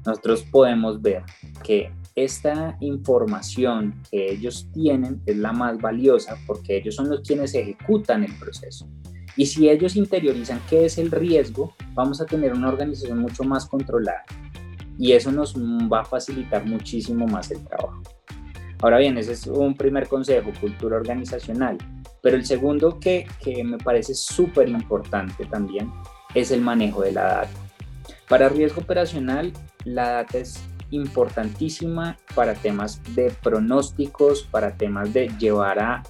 nosotros 0.07 0.43
podemos 0.51 1.01
ver 1.01 1.23
que 1.63 1.91
esta 2.15 2.77
información 2.81 3.95
que 4.11 4.33
ellos 4.33 4.69
tienen 4.73 5.21
es 5.27 5.37
la 5.37 5.53
más 5.53 5.79
valiosa 5.81 6.37
porque 6.47 6.77
ellos 6.77 6.95
son 6.95 7.09
los 7.09 7.23
quienes 7.23 7.55
ejecutan 7.55 8.23
el 8.23 8.35
proceso. 8.39 8.87
Y 9.37 9.47
si 9.47 9.69
ellos 9.69 9.97
interiorizan 9.97 10.61
qué 10.69 10.85
es 10.85 10.99
el 10.99 11.11
riesgo, 11.11 11.75
vamos 11.95 12.21
a 12.21 12.27
tener 12.27 12.53
una 12.53 12.69
organización 12.69 13.19
mucho 13.19 13.43
más 13.43 13.67
controlada. 13.67 14.25
Y 14.97 15.13
eso 15.13 15.33
nos 15.33 15.57
va 15.57 16.03
a 16.03 16.05
facilitar 16.05 16.65
muchísimo 16.65 17.27
más 17.27 17.51
el 17.51 17.65
trabajo. 17.65 18.01
Ahora 18.85 18.99
bien, 18.99 19.17
ese 19.17 19.33
es 19.33 19.47
un 19.47 19.75
primer 19.75 20.09
consejo, 20.09 20.53
cultura 20.61 20.99
organizacional. 20.99 21.79
Pero 22.21 22.37
el 22.37 22.45
segundo 22.45 23.01
que, 23.01 23.27
que 23.43 23.65
me 23.65 23.79
parece 23.79 24.15
súper 24.15 24.69
importante 24.69 25.47
también 25.47 25.91
es 26.35 26.51
el 26.51 26.61
manejo 26.61 27.01
de 27.01 27.13
la 27.13 27.23
data. 27.23 27.49
Para 28.29 28.51
riesgo 28.51 28.83
operacional, 28.83 29.55
la 29.87 30.11
data 30.11 30.37
es 30.37 30.63
importantísima 30.91 32.19
para 32.35 32.53
temas 32.53 33.01
de 33.15 33.31
pronósticos, 33.43 34.43
para 34.43 34.77
temas 34.77 35.15
de 35.15 35.29
llevar 35.39 35.79
a, 35.79 36.03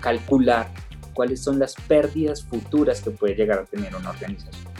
calcular 0.00 0.70
cuáles 1.12 1.42
son 1.42 1.58
las 1.58 1.74
pérdidas 1.86 2.42
futuras 2.44 3.02
que 3.02 3.10
puede 3.10 3.34
llegar 3.34 3.58
a 3.58 3.64
tener 3.64 3.94
una 3.94 4.08
organización. 4.08 4.72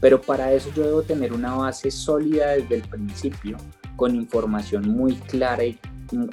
Pero 0.00 0.22
para 0.22 0.54
eso 0.54 0.70
yo 0.74 0.84
debo 0.84 1.02
tener 1.02 1.34
una 1.34 1.54
base 1.54 1.90
sólida 1.90 2.52
desde 2.52 2.76
el 2.76 2.82
principio, 2.88 3.58
con 3.94 4.14
información 4.14 4.88
muy 4.88 5.16
clara 5.16 5.66
y 5.66 5.78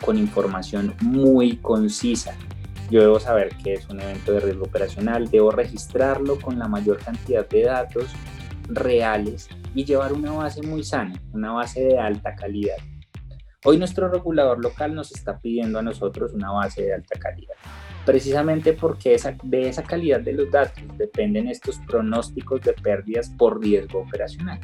con 0.02 0.18
información 0.18 0.94
muy 1.02 1.58
concisa. 1.58 2.36
Yo 2.90 3.02
debo 3.02 3.20
saber 3.20 3.50
qué 3.64 3.74
es 3.74 3.90
un 3.90 4.00
evento 4.00 4.34
de 4.34 4.40
riesgo 4.42 4.66
operacional, 4.66 5.30
debo 5.30 5.52
registrarlo 5.52 6.40
con 6.40 6.60
la 6.60 6.68
mayor 6.68 6.98
cantidad 6.98 7.48
de 7.48 7.64
datos 7.64 8.12
reales 8.68 9.50
y 9.74 9.84
llevar 9.86 10.14
una 10.14 10.32
base 10.32 10.62
muy 10.62 10.84
sana, 10.84 11.20
una 11.34 11.52
base 11.52 11.82
de 11.82 12.00
alta 12.00 12.36
calidad. 12.36 12.76
Hoy 13.68 13.78
nuestro 13.78 14.08
regulador 14.10 14.64
local 14.64 14.94
nos 14.94 15.12
está 15.12 15.40
pidiendo 15.40 15.80
a 15.80 15.82
nosotros 15.82 16.34
una 16.34 16.52
base 16.52 16.84
de 16.84 16.94
alta 16.94 17.18
calidad, 17.18 17.56
precisamente 18.06 18.74
porque 18.74 19.16
esa, 19.16 19.36
de 19.42 19.68
esa 19.68 19.82
calidad 19.82 20.20
de 20.20 20.34
los 20.34 20.52
datos 20.52 20.84
dependen 20.98 21.48
estos 21.48 21.80
pronósticos 21.80 22.62
de 22.62 22.74
pérdidas 22.74 23.32
por 23.32 23.60
riesgo 23.60 24.02
operacional, 24.02 24.60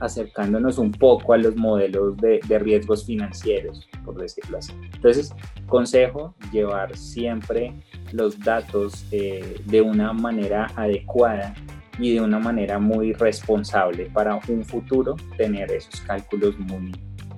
acercándonos 0.00 0.78
un 0.78 0.92
poco 0.92 1.32
a 1.32 1.38
los 1.38 1.56
modelos 1.56 2.16
de, 2.16 2.40
riesgos 2.58 3.04
financieros, 3.04 3.88
por 4.04 4.16
decirlo 4.16 4.58
así. 4.58 4.72
Entonces, 4.94 5.34
consejo, 5.66 6.34
llevar 6.52 6.96
siempre 6.96 7.74
los 8.12 8.38
datos 8.38 9.06
eh, 9.10 9.60
de 9.66 9.80
una 9.80 10.12
manera 10.12 10.66
adecuada 10.76 11.54
y 11.98 12.14
de 12.14 12.20
una 12.20 12.38
manera 12.38 12.78
muy 12.78 13.12
responsable 13.12 14.06
para 14.06 14.40
un 14.48 14.64
futuro 14.64 15.16
tener 15.36 15.70
esos 15.70 16.00
cálculos 16.02 16.58
muy, 16.58 16.92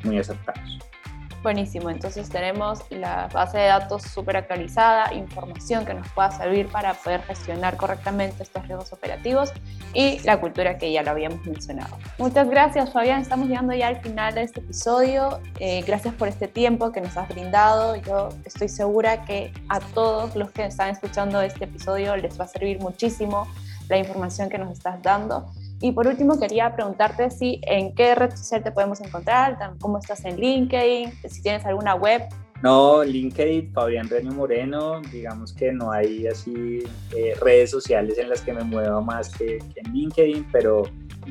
muy 0.05 0.19
acertados. 0.19 0.79
Buenísimo, 1.46 1.90
entonces 1.90 2.28
tenemos 2.28 2.80
la 2.90 3.28
base 3.28 3.56
de 3.59 3.66
datos 3.66 4.02
súper 4.02 4.37
actualizada, 4.37 5.14
información 5.14 5.87
que 5.87 5.94
nos 5.94 6.09
pueda 6.09 6.32
servir 6.32 6.66
para 6.66 6.94
poder 6.94 7.22
gestionar 7.22 7.76
correctamente 7.76 8.42
estos 8.42 8.66
riesgos 8.66 8.92
operativos 8.92 9.52
y 9.94 10.18
la 10.24 10.40
cultura 10.40 10.76
que 10.76 10.90
ya 10.90 11.04
lo 11.04 11.12
habíamos 11.12 11.46
mencionado. 11.46 11.98
Muchas 12.18 12.50
gracias 12.50 12.92
Fabián, 12.92 13.22
estamos 13.22 13.46
llegando 13.46 13.72
ya 13.74 13.87
al 13.87 14.00
final 14.00 14.35
de 14.35 14.42
este 14.42 14.59
episodio. 14.59 15.38
Eh, 15.61 15.85
gracias 15.87 16.14
por 16.14 16.26
este 16.26 16.48
tiempo 16.48 16.90
que 16.90 17.00
nos 17.00 17.16
has 17.16 17.28
brindado. 17.28 17.94
Yo 17.94 18.30
estoy 18.44 18.68
segura 18.68 19.24
que 19.24 19.52
a 19.68 19.78
todos 19.78 20.35
los 20.35 20.50
que 20.50 20.64
están 20.64 20.90
escuchando 20.90 21.40
este 21.42 21.66
episodio 21.66 22.16
les 22.16 22.40
va 22.40 22.46
a 22.46 22.48
servir 22.48 22.80
muchísimo 22.80 23.46
la 23.88 23.98
información 23.98 24.48
que 24.48 24.59
nos 24.59 24.72
estás 24.72 25.00
dando. 25.00 25.46
Y 25.81 25.93
por 25.93 26.07
último, 26.07 26.39
quería 26.39 26.75
preguntarte 26.75 27.31
si 27.31 27.61
en 27.62 27.95
qué 27.95 28.15
red 28.15 28.31
social 28.31 28.62
te 28.62 28.73
podemos 28.73 29.01
encontrar, 29.01 29.59
cómo 29.79 29.99
estás 29.99 30.25
en 30.25 30.37
LinkedIn, 30.37 31.12
si 31.29 31.43
tienes 31.43 31.67
alguna 31.67 31.95
web. 31.95 32.23
No, 32.62 33.05
LinkedIn, 33.05 33.73
Fabián 33.73 34.09
Reño 34.09 34.33
Moreno, 34.33 35.03
digamos 35.12 35.53
que 35.53 35.73
no 35.73 35.93
hay 35.93 36.27
así 36.27 36.83
eh, 37.15 37.35
redes 37.41 37.71
sociales 37.71 38.17
en 38.17 38.31
las 38.31 38.41
que 38.41 38.55
me 38.55 38.65
mueva 38.65 39.01
más 39.03 39.29
que, 39.37 39.59
en 39.59 39.93
LinkedIn, 39.93 40.47
pero 40.51 40.85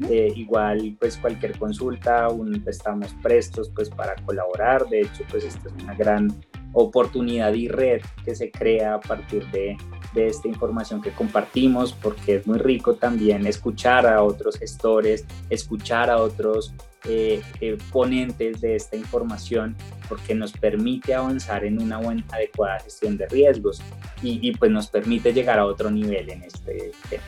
eh, 0.10 0.32
igual 0.36 0.96
pues 1.00 1.18
cualquier 1.18 1.58
consulta, 1.58 2.30
un, 2.30 2.64
estamos 2.68 3.16
prestos 3.22 3.70
pues 3.74 3.90
para 3.90 4.16
colaborar, 4.16 4.88
de 4.88 5.02
hecho 5.02 5.24
pues 5.30 5.44
esta 5.44 5.70
es 5.70 5.84
una 5.84 5.94
gran 5.94 6.34
oportunidad 6.74 7.54
y 7.54 7.70
red 7.70 8.02
que 8.24 8.36
se 8.36 8.52
crea 8.52 8.96
a 8.96 9.00
partir 9.00 9.50
de, 9.52 9.78
de 10.14 10.28
esta 10.28 10.48
información 10.48 11.02
que 11.02 11.12
compartimos, 11.12 11.94
porque 11.94 12.36
es 12.36 12.48
muy 12.48 12.60
rico 12.60 12.96
también 12.96 13.48
escuchar 13.48 14.06
a 14.06 14.22
otros 14.22 14.58
gestores, 14.58 15.26
escuchar 15.50 16.10
a 16.10 16.18
otros 16.18 16.74
eh, 17.08 17.42
eh, 17.62 17.78
ponentes 17.92 18.62
de 18.62 18.76
esta 18.76 18.98
información, 18.98 19.76
porque 20.10 20.36
nos 20.36 20.52
permite 20.52 21.14
avanzar 21.14 21.64
en 21.64 21.82
una 21.82 21.98
buena, 21.98 22.24
adecuada 22.32 22.80
gestión 22.80 23.16
de 23.16 23.28
riesgos 23.28 23.82
y, 24.22 24.46
y 24.48 24.52
pues 24.54 24.72
nos 24.72 24.88
permite 24.88 25.32
llegar 25.32 25.60
a 25.60 25.66
otro 25.66 25.92
nivel 25.92 26.30
en 26.30 26.44
este 26.44 26.92
tema. 27.10 27.24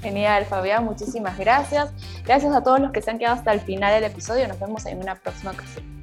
Genial, 0.00 0.44
Fabián, 0.44 0.84
muchísimas 0.84 1.36
gracias. 1.36 1.90
Gracias 2.24 2.54
a 2.54 2.62
todos 2.62 2.80
los 2.80 2.92
que 2.92 3.02
se 3.02 3.10
han 3.10 3.18
quedado 3.18 3.36
hasta 3.36 3.52
el 3.52 3.60
final 3.60 3.92
del 3.94 4.04
episodio. 4.10 4.46
Nos 4.46 4.60
vemos 4.60 4.86
en 4.86 4.98
una 4.98 5.16
próxima 5.16 5.50
ocasión. 5.50 5.97